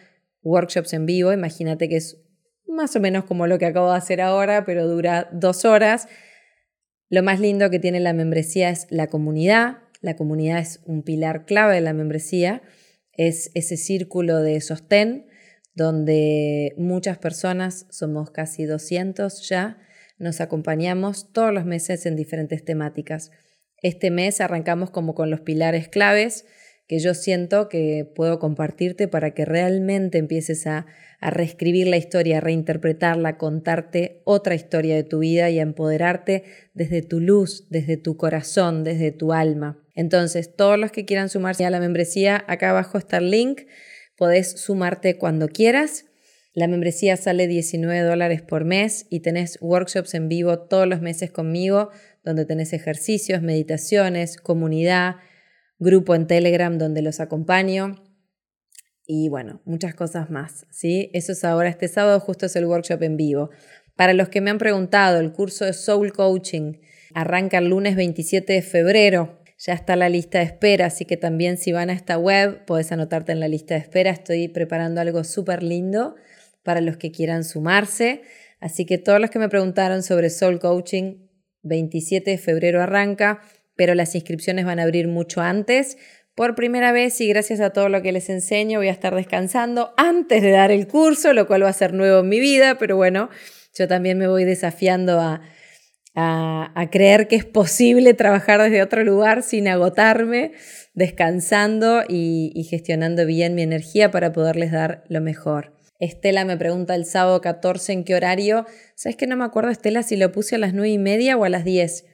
Workshops 0.43 0.93
en 0.93 1.07
vivo, 1.07 1.33
imagínate 1.33 1.89
que 1.89 1.95
es 1.95 2.21
más 2.67 2.95
o 2.95 2.99
menos 2.99 3.25
como 3.25 3.47
lo 3.47 3.57
que 3.57 3.65
acabo 3.65 3.89
de 3.89 3.97
hacer 3.97 4.21
ahora, 4.21 4.65
pero 4.65 4.87
dura 4.87 5.29
dos 5.31 5.65
horas. 5.65 6.07
Lo 7.09 7.23
más 7.23 7.39
lindo 7.39 7.71
que 7.71 7.79
tiene 7.79 7.99
la 7.99 8.13
membresía 8.13 8.69
es 8.69 8.85
la 8.91 9.07
comunidad. 9.07 9.79
La 10.01 10.15
comunidad 10.15 10.59
es 10.59 10.81
un 10.85 11.01
pilar 11.01 11.45
clave 11.45 11.73
de 11.73 11.81
la 11.81 11.93
membresía 11.93 12.61
es 13.17 13.51
ese 13.54 13.78
círculo 13.78 14.41
de 14.41 14.62
sostén 14.62 15.28
donde 15.75 16.73
muchas 16.78 17.17
personas, 17.17 17.86
somos 17.89 18.32
casi 18.32 18.63
200 18.63 19.47
ya, 19.47 19.78
nos 20.17 20.39
acompañamos 20.39 21.32
todos 21.34 21.54
los 21.54 21.65
meses 21.65 22.06
en 22.06 22.15
diferentes 22.15 22.63
temáticas. 22.63 23.32
Este 23.82 24.10
mes 24.10 24.39
arrancamos 24.39 24.89
como 24.89 25.13
con 25.13 25.30
los 25.30 25.41
pilares 25.41 25.89
claves 25.89 26.45
que 26.88 26.99
yo 26.99 27.13
siento 27.13 27.67
que 27.67 28.10
puedo 28.15 28.39
compartirte 28.39 29.08
para 29.08 29.32
que 29.34 29.43
realmente 29.43 30.17
empieces 30.17 30.67
a, 30.67 30.86
a 31.19 31.30
reescribir 31.32 31.88
la 31.88 31.97
historia, 31.97 32.38
a 32.38 32.41
reinterpretarla, 32.41 33.30
a 33.30 33.38
contarte 33.38 34.21
otra 34.23 34.56
historia 34.56 34.95
de 34.95 35.04
tu 35.04 35.19
vida 35.19 35.49
y 35.49 35.60
a 35.60 35.63
empoderarte 35.63 36.43
desde 36.73 37.01
tu 37.01 37.19
luz, 37.19 37.67
desde 37.69 37.97
tu 37.97 38.17
corazón, 38.17 38.84
desde 38.84 39.12
tu 39.12 39.34
alma. 39.34 39.84
Entonces, 39.95 40.55
todos 40.55 40.77
los 40.77 40.91
que 40.91 41.05
quieran 41.05 41.29
sumarse 41.29 41.65
a 41.65 41.69
la 41.69 41.79
membresía, 41.79 42.43
acá 42.47 42.69
abajo 42.69 42.97
está 42.97 43.17
el 43.17 43.31
link. 43.31 43.62
Podés 44.17 44.60
sumarte 44.60 45.17
cuando 45.17 45.47
quieras. 45.47 46.05
La 46.53 46.67
membresía 46.67 47.17
sale 47.17 47.47
19 47.47 48.01
dólares 48.01 48.41
por 48.41 48.63
mes 48.63 49.08
y 49.10 49.21
tenés 49.21 49.58
workshops 49.62 50.13
en 50.13 50.29
vivo 50.29 50.60
todos 50.60 50.88
los 50.88 51.01
meses 51.01 51.31
conmigo, 51.31 51.89
donde 52.23 52.45
tenés 52.45 52.71
ejercicios, 52.73 53.41
meditaciones, 53.41 54.38
comunidad, 54.38 55.15
grupo 55.79 56.15
en 56.15 56.27
Telegram 56.27 56.77
donde 56.77 57.01
los 57.01 57.19
acompaño 57.19 58.01
y 59.08 59.29
bueno, 59.29 59.62
muchas 59.65 59.93
cosas 59.95 60.29
más. 60.29 60.65
¿sí? 60.71 61.10
Eso 61.13 61.34
es 61.34 61.43
ahora, 61.43 61.69
este 61.69 61.88
sábado 61.88 62.19
justo 62.19 62.47
es 62.47 62.55
el 62.55 62.65
workshop 62.65 63.03
en 63.03 63.17
vivo. 63.17 63.49
Para 63.95 64.13
los 64.13 64.29
que 64.29 64.41
me 64.41 64.49
han 64.49 64.58
preguntado, 64.58 65.19
el 65.19 65.31
curso 65.31 65.65
de 65.65 65.73
Soul 65.73 66.12
Coaching 66.12 66.79
arranca 67.13 67.60
el 67.60 67.69
lunes 67.69 67.95
27 67.95 68.53
de 68.53 68.62
febrero 68.62 69.39
ya 69.57 69.73
está 69.73 69.95
la 69.95 70.09
lista 70.09 70.39
de 70.39 70.45
espera, 70.45 70.87
así 70.87 71.05
que 71.05 71.17
también 71.17 71.57
si 71.57 71.71
van 71.71 71.89
a 71.89 71.93
esta 71.93 72.17
web 72.17 72.65
puedes 72.65 72.91
anotarte 72.91 73.31
en 73.31 73.39
la 73.39 73.47
lista 73.47 73.75
de 73.75 73.81
espera. 73.81 74.11
Estoy 74.11 74.47
preparando 74.47 75.01
algo 75.01 75.23
súper 75.23 75.63
lindo 75.63 76.15
para 76.63 76.81
los 76.81 76.97
que 76.97 77.11
quieran 77.11 77.43
sumarse. 77.43 78.21
Así 78.59 78.85
que 78.85 78.97
todos 78.97 79.21
los 79.21 79.29
que 79.29 79.39
me 79.39 79.49
preguntaron 79.49 80.03
sobre 80.03 80.29
Soul 80.29 80.59
Coaching, 80.59 81.27
27 81.63 82.31
de 82.31 82.37
febrero 82.37 82.81
arranca, 82.81 83.41
pero 83.75 83.95
las 83.95 84.13
inscripciones 84.15 84.65
van 84.65 84.79
a 84.79 84.83
abrir 84.83 85.07
mucho 85.07 85.41
antes. 85.41 85.97
Por 86.35 86.55
primera 86.55 86.91
vez 86.91 87.21
y 87.21 87.29
gracias 87.29 87.61
a 87.61 87.69
todo 87.69 87.87
lo 87.87 88.01
que 88.01 88.11
les 88.11 88.29
enseño 88.29 88.79
voy 88.79 88.89
a 88.89 88.91
estar 88.91 89.15
descansando 89.15 89.93
antes 89.95 90.41
de 90.41 90.51
dar 90.51 90.69
el 90.69 90.87
curso, 90.87 91.31
lo 91.33 91.47
cual 91.47 91.63
va 91.63 91.69
a 91.69 91.73
ser 91.73 91.93
nuevo 91.93 92.19
en 92.19 92.29
mi 92.29 92.41
vida, 92.41 92.77
pero 92.77 92.97
bueno, 92.97 93.29
yo 93.73 93.87
también 93.87 94.17
me 94.17 94.27
voy 94.27 94.43
desafiando 94.43 95.19
a, 95.21 95.41
a, 96.15 96.89
creer 96.91 97.28
que 97.28 97.36
es 97.36 97.45
posible 97.45 98.13
trabajar 98.13 98.62
desde 98.62 98.82
otro 98.82 99.04
lugar 99.04 99.43
sin 99.43 99.67
agotarme, 99.67 100.54
descansando 100.93 102.04
y, 102.08 102.65
gestionando 102.69 103.25
bien 103.25 103.56
mi 103.56 103.63
energía 103.63 104.12
para 104.12 104.32
poderles 104.32 104.71
dar 104.71 105.04
lo 105.10 105.21
mejor. 105.21 105.73
Estela 105.99 106.43
me 106.45 106.58
pregunta 106.58 106.95
el 106.95 107.06
sábado 107.06 107.39
14 107.41 107.93
en 107.93 108.04
qué 108.04 108.15
horario. 108.15 108.65
¿Sabes 108.95 109.15
que 109.15 109.28
no 109.28 109.38
me 109.38 109.45
acuerdo, 109.45 109.69
Estela, 109.69 110.04
si 110.04 110.17
lo 110.17 110.32
puse 110.32 110.56
a 110.56 110.60
las 110.60 110.73
9 110.73 110.89
y 110.89 110.97
media 110.97 111.38
o 111.38 111.43
a 111.43 111.49
las 111.49 111.63
10? 111.63 112.06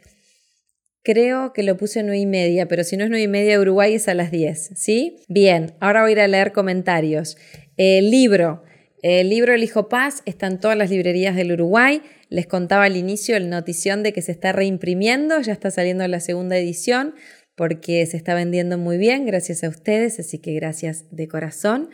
Creo 1.04 1.52
que 1.52 1.64
lo 1.64 1.78
puse 1.78 2.02
a 2.02 2.04
9 2.04 2.20
y 2.20 2.26
media, 2.28 2.68
pero 2.68 2.84
si 2.84 2.96
no 2.96 3.04
es 3.04 3.10
9 3.10 3.24
y 3.24 3.28
media 3.28 3.60
Uruguay 3.60 3.96
es 3.96 4.08
a 4.08 4.14
las 4.14 4.30
10, 4.30 4.74
¿sí? 4.76 5.24
Bien, 5.28 5.74
ahora 5.80 6.02
voy 6.02 6.12
a 6.12 6.14
ir 6.14 6.20
a 6.20 6.28
leer 6.28 6.52
comentarios. 6.52 7.38
El 7.76 8.12
libro. 8.12 8.64
El 9.02 9.30
libro 9.30 9.54
El 9.54 9.64
Hijo 9.64 9.90
Paz 9.90 10.22
está 10.26 10.48
en 10.48 10.60
todas 10.60 10.78
las 10.78 10.92
librerías 10.92 11.36
del 11.36 11.52
Uruguay. 11.52 12.02
Les 12.30 12.46
contaba 12.46 12.84
al 12.84 12.98
inicio 12.98 13.36
el 13.36 13.50
notición 13.50 14.04
de 14.04 14.14
que 14.14 14.22
se 14.22 14.32
está 14.32 14.52
reimprimiendo, 14.52 15.42
ya 15.42 15.54
está 15.54 15.72
saliendo 15.72 16.08
la 16.08 16.20
segunda 16.20 16.58
edición 16.58 17.16
porque 17.56 18.06
se 18.06 18.18
está 18.18 18.34
vendiendo 18.34 18.78
muy 18.78 18.98
bien, 18.98 19.26
gracias 19.26 19.64
a 19.64 19.70
ustedes, 19.70 20.20
así 20.20 20.40
que 20.40 20.54
gracias 20.54 21.06
de 21.12 21.28
corazón. 21.28 21.90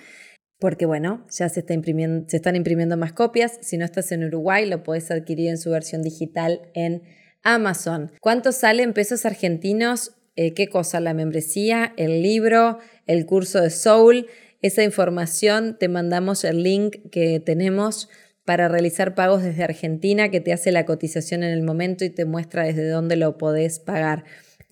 Porque 0.59 0.85
bueno, 0.85 1.25
ya 1.29 1.49
se, 1.49 1.59
está 1.59 1.73
imprimiendo, 1.73 2.25
están 2.31 2.55
imprimiendo 2.55 2.97
más 2.97 3.13
copias. 3.13 3.59
Si 3.61 3.77
no 3.77 3.85
estás 3.85 4.11
en 4.11 4.23
Uruguay, 4.23 4.65
lo 4.65 4.83
puedes 4.83 5.11
adquirir 5.11 5.49
en 5.49 5.57
su 5.57 5.69
versión 5.69 6.01
digital 6.01 6.61
en 6.73 7.03
Amazon. 7.43 8.11
¿Cuánto 8.21 8.51
sale 8.51 8.83
en 8.83 8.93
pesos 8.93 9.25
argentinos? 9.25 10.13
Eh, 10.35 10.53
¿Qué 10.53 10.67
cosa? 10.67 10.99
La 10.99 11.13
membresía, 11.13 11.93
el 11.97 12.21
libro, 12.21 12.79
el 13.05 13.25
curso 13.25 13.61
de 13.61 13.69
Soul. 13.69 14.27
Esa 14.61 14.83
información 14.83 15.77
te 15.79 15.87
mandamos 15.87 16.43
el 16.43 16.63
link 16.63 17.09
que 17.11 17.39
tenemos 17.39 18.09
para 18.43 18.69
realizar 18.69 19.13
pagos 19.13 19.43
desde 19.43 19.63
Argentina 19.63 20.31
que 20.31 20.39
te 20.39 20.53
hace 20.53 20.71
la 20.71 20.85
cotización 20.85 21.43
en 21.43 21.51
el 21.51 21.63
momento 21.63 22.05
y 22.05 22.09
te 22.09 22.25
muestra 22.25 22.63
desde 22.63 22.87
dónde 22.87 23.17
lo 23.17 23.37
podés 23.37 23.79
pagar. 23.79 24.23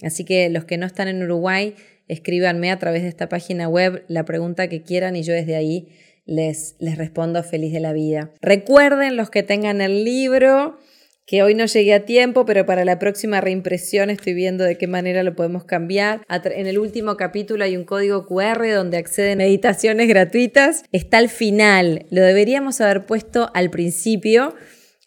Así 0.02 0.24
que 0.24 0.50
los 0.50 0.66
que 0.66 0.78
no 0.78 0.86
están 0.86 1.08
en 1.08 1.22
Uruguay, 1.22 1.76
escríbanme 2.08 2.72
a 2.72 2.80
través 2.80 3.04
de 3.04 3.10
esta 3.10 3.30
página 3.30 3.68
web 3.68 4.04
la 4.08 4.26
pregunta 4.26 4.70
que 4.70 4.82
quieran 4.82 5.16
y 5.16 5.24
yo 5.24 5.34
desde 5.34 5.56
ahí 5.56 5.90
les, 6.26 6.76
les 6.80 6.98
respondo 6.98 7.44
feliz 7.44 7.74
de 7.74 7.80
la 7.80 7.94
vida. 7.94 8.32
Recuerden 8.42 9.18
los 9.18 9.30
que 9.30 9.44
tengan 9.44 9.82
el 9.82 10.04
libro 10.04 10.80
que 11.26 11.42
hoy 11.42 11.56
no 11.56 11.66
llegué 11.66 11.94
a 11.94 12.06
tiempo, 12.06 12.46
pero 12.46 12.66
para 12.66 12.86
la 12.86 13.00
próxima 13.00 13.42
reimpresión 13.42 14.10
estoy 14.10 14.34
viendo 14.36 14.64
de 14.64 14.78
qué 14.78 14.88
manera 14.88 15.24
lo 15.24 15.36
podemos 15.36 15.66
cambiar. 15.66 16.22
En 16.30 16.68
el 16.68 16.78
último 16.78 17.18
capítulo 17.18 17.64
hay 17.64 17.76
un 17.76 17.84
código 17.84 18.28
QR 18.28 18.72
donde 18.74 18.98
acceden 18.98 19.40
meditaciones 19.40 20.08
gratuitas. 20.08 20.84
Está 20.92 21.18
al 21.18 21.30
final, 21.30 22.06
lo 22.12 22.22
deberíamos 22.22 22.80
haber 22.80 23.08
puesto 23.08 23.50
al 23.56 23.72
principio. 23.72 24.56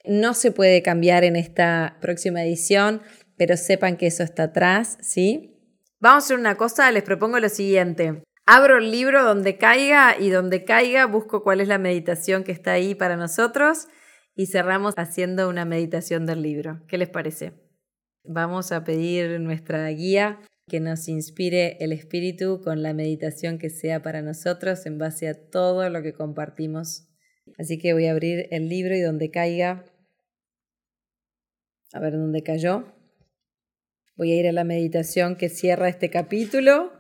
No 0.05 0.35
se 0.35 0.51
puede 0.51 0.83
cambiar 0.83 1.23
en 1.23 1.37
esta 1.37 1.99
próxima 2.01 2.43
edición, 2.43 3.01
pero 3.37 3.57
sepan 3.57 3.97
que 3.97 4.09
eso 4.09 4.25
está 4.25 4.45
atrás, 4.45 4.99
¿sí? 5.01 5.55
Vamos 6.01 6.25
a 6.25 6.27
hacer 6.27 6.39
una 6.39 6.57
cosa, 6.57 6.91
les 6.91 7.05
propongo 7.05 7.39
lo 7.39 7.49
siguiente. 7.49 8.25
Abro 8.45 8.79
el 8.79 8.91
libro 8.91 9.23
donde 9.23 9.57
caiga 9.57 10.17
y 10.19 10.31
donde 10.31 10.65
caiga 10.65 11.07
busco 11.07 11.45
cuál 11.45 11.61
es 11.61 11.69
la 11.69 11.79
meditación 11.79 12.43
que 12.43 12.53
está 12.53 12.73
ahí 12.73 12.95
para 12.95 13.17
nosotros 13.17 13.87
y 14.39 14.47
cerramos 14.47 14.95
haciendo 14.97 15.49
una 15.49 15.65
meditación 15.65 16.25
del 16.25 16.43
libro. 16.43 16.81
¿Qué 16.87 16.97
les 16.97 17.09
parece? 17.09 17.55
Vamos 18.23 18.71
a 18.71 18.85
pedir 18.85 19.41
nuestra 19.41 19.89
guía 19.89 20.39
que 20.69 20.79
nos 20.79 21.09
inspire 21.09 21.77
el 21.81 21.91
espíritu 21.91 22.61
con 22.63 22.85
la 22.85 22.95
meditación 22.95 23.59
que 23.59 23.69
sea 23.69 24.01
para 24.01 24.23
nosotros 24.23 24.87
en 24.87 24.97
base 24.97 25.27
a 25.29 25.35
todo 25.35 25.91
lo 25.91 26.03
que 26.03 26.13
compartimos. 26.13 27.09
Así 27.59 27.79
que 27.79 27.95
voy 27.95 28.07
a 28.07 28.13
abrir 28.13 28.47
el 28.53 28.69
libro 28.69 28.95
y 28.95 29.01
donde 29.01 29.33
caiga, 29.33 29.85
a 31.93 31.99
ver 31.99 32.13
dónde 32.13 32.45
cayó. 32.45 32.95
Voy 34.17 34.31
a 34.31 34.37
ir 34.37 34.47
a 34.47 34.53
la 34.53 34.63
meditación 34.63 35.35
que 35.35 35.49
cierra 35.49 35.89
este 35.89 36.11
capítulo. 36.11 36.93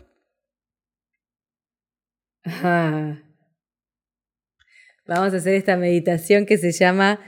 Vamos 5.08 5.32
a 5.32 5.38
hacer 5.38 5.54
esta 5.54 5.78
meditación 5.78 6.44
que 6.44 6.58
se 6.58 6.70
llama 6.70 7.18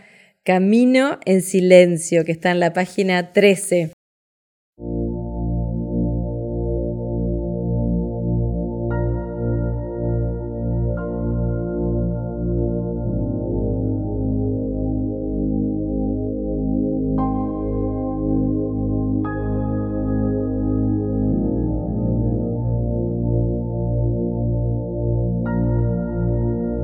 Camino 0.44 1.18
en 1.24 1.40
Silencio, 1.40 2.26
que 2.26 2.32
está 2.32 2.50
en 2.50 2.60
la 2.60 2.74
página 2.74 3.32
13. 3.32 3.92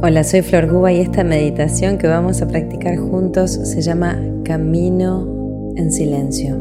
Hola, 0.09 0.23
soy 0.23 0.43
Flor 0.43 0.71
Guba 0.71 0.93
y 0.93 1.01
esta 1.01 1.25
meditación 1.25 1.99
que 1.99 2.07
vamos 2.07 2.41
a 2.41 2.47
practicar 2.47 2.97
juntos 2.97 3.51
se 3.51 3.83
llama 3.83 4.17
Camino 4.45 5.27
en 5.75 5.91
Silencio. 5.91 6.55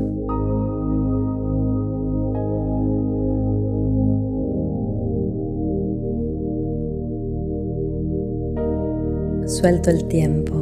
Suelto 9.46 9.92
el 9.92 10.08
tiempo. 10.08 10.56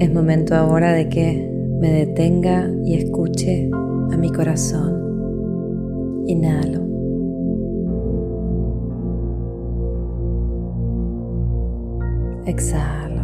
Es 0.00 0.12
momento 0.12 0.56
ahora 0.56 0.94
de 0.94 1.08
que 1.08 1.48
me 1.78 1.92
detenga 1.92 2.68
y 2.84 2.94
escuche 2.94 3.70
a 4.10 4.16
mi 4.16 4.32
corazón. 4.32 6.24
Inhalo. 6.26 6.93
Exhalo. 12.46 13.22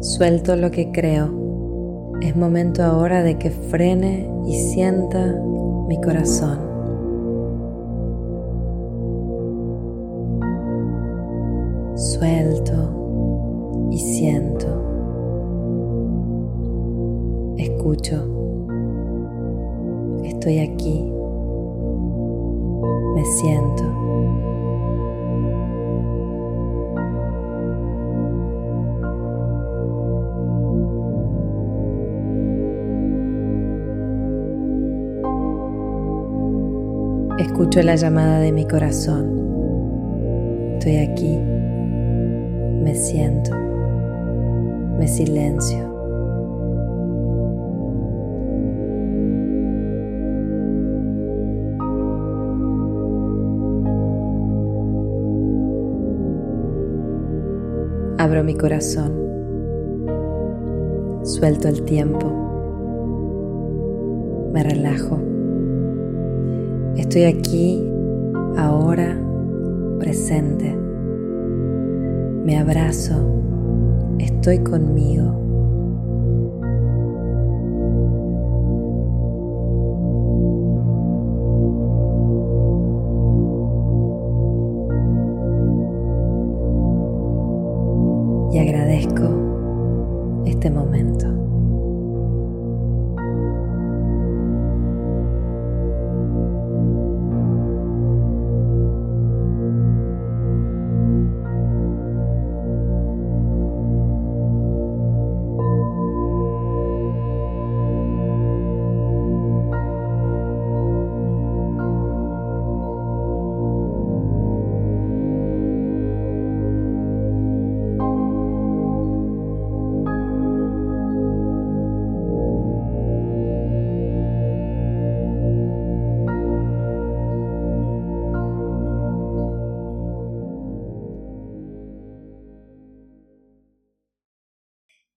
Suelto 0.00 0.56
lo 0.56 0.70
que 0.70 0.90
creo. 0.92 2.18
Es 2.22 2.36
momento 2.36 2.82
ahora 2.82 3.22
de 3.22 3.38
que 3.38 3.50
frene 3.50 4.30
y 4.46 4.54
sienta 4.54 5.34
mi 5.88 6.00
corazón. 6.00 6.69
La 37.90 37.96
llamada 37.96 38.38
de 38.38 38.52
mi 38.52 38.68
corazón. 38.68 39.26
Estoy 40.74 40.98
aquí. 40.98 41.36
Me 41.36 42.94
siento. 42.94 43.50
Me 44.96 45.08
silencio. 45.08 45.90
Abro 58.18 58.44
mi 58.44 58.54
corazón. 58.54 59.18
Suelto 61.24 61.66
el 61.66 61.82
tiempo. 61.82 62.30
Me 64.52 64.62
relajo. 64.62 65.29
Estoy 67.00 67.24
aquí, 67.24 67.82
ahora, 68.58 69.18
presente. 69.98 70.70
Me 72.44 72.58
abrazo. 72.58 73.42
Estoy 74.18 74.58
conmigo. 74.58 75.49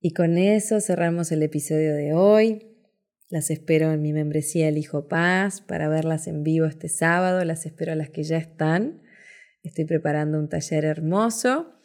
Y 0.05 0.11
con 0.11 0.37
eso 0.37 0.81
cerramos 0.81 1.31
el 1.31 1.41
episodio 1.43 1.95
de 1.95 2.13
hoy. 2.13 2.75
Las 3.29 3.49
espero 3.49 3.93
en 3.93 4.01
mi 4.01 4.11
membresía 4.11 4.67
El 4.67 4.77
Hijo 4.77 5.07
Paz 5.07 5.61
para 5.61 5.87
verlas 5.87 6.27
en 6.27 6.43
vivo 6.43 6.65
este 6.65 6.89
sábado. 6.89 7.45
Las 7.45 7.65
espero 7.65 7.93
a 7.93 7.95
las 7.95 8.09
que 8.09 8.23
ya 8.23 8.35
están. 8.35 9.01
Estoy 9.63 9.85
preparando 9.85 10.39
un 10.39 10.49
taller 10.49 10.83
hermoso 10.83 11.79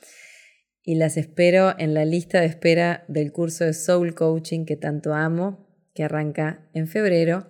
y 0.83 0.97
las 0.97 1.17
espero 1.17 1.79
en 1.79 1.95
la 1.95 2.05
lista 2.05 2.41
de 2.41 2.47
espera 2.47 3.05
del 3.07 3.31
curso 3.31 3.65
de 3.65 3.73
Soul 3.73 4.17
Coaching 4.17 4.65
que 4.65 4.75
tanto 4.75 5.15
amo, 5.15 5.69
que 5.95 6.03
arranca 6.03 6.69
en 6.75 6.89
febrero, 6.89 7.47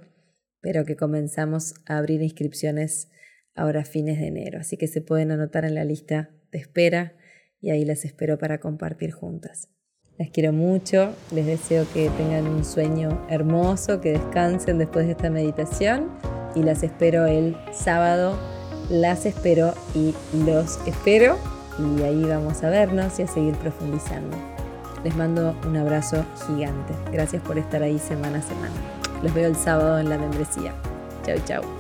pero 0.60 0.84
que 0.84 0.96
comenzamos 0.96 1.76
a 1.86 1.96
abrir 1.96 2.20
inscripciones 2.20 3.08
ahora 3.54 3.86
fines 3.86 4.18
de 4.18 4.26
enero. 4.26 4.60
Así 4.60 4.76
que 4.76 4.86
se 4.86 5.00
pueden 5.00 5.30
anotar 5.30 5.64
en 5.64 5.74
la 5.74 5.84
lista 5.86 6.28
de 6.52 6.58
espera 6.58 7.16
y 7.58 7.70
ahí 7.70 7.86
las 7.86 8.04
espero 8.04 8.36
para 8.36 8.60
compartir 8.60 9.12
juntas. 9.12 9.70
Les 10.18 10.30
quiero 10.30 10.52
mucho, 10.52 11.10
les 11.30 11.46
deseo 11.46 11.86
que 11.94 12.10
tengan 12.10 12.48
un 12.48 12.64
sueño 12.64 13.24
hermoso, 13.30 14.00
que 14.00 14.12
descansen 14.12 14.78
después 14.78 15.06
de 15.06 15.12
esta 15.12 15.30
meditación 15.30 16.10
y 16.56 16.64
las 16.64 16.82
espero 16.82 17.26
el 17.26 17.56
sábado, 17.72 18.36
las 18.90 19.26
espero 19.26 19.74
y 19.94 20.12
los 20.44 20.80
espero 20.88 21.36
y 21.78 22.02
ahí 22.02 22.24
vamos 22.24 22.64
a 22.64 22.70
vernos 22.70 23.16
y 23.20 23.22
a 23.22 23.28
seguir 23.28 23.54
profundizando. 23.54 24.36
Les 25.04 25.14
mando 25.14 25.54
un 25.64 25.76
abrazo 25.76 26.24
gigante. 26.48 26.94
Gracias 27.12 27.40
por 27.42 27.56
estar 27.56 27.84
ahí 27.84 28.00
semana 28.00 28.38
a 28.38 28.42
semana. 28.42 28.74
Los 29.22 29.32
veo 29.32 29.46
el 29.46 29.54
sábado 29.54 30.00
en 30.00 30.10
la 30.10 30.18
membresía. 30.18 30.74
Chau, 31.24 31.38
chau. 31.44 31.77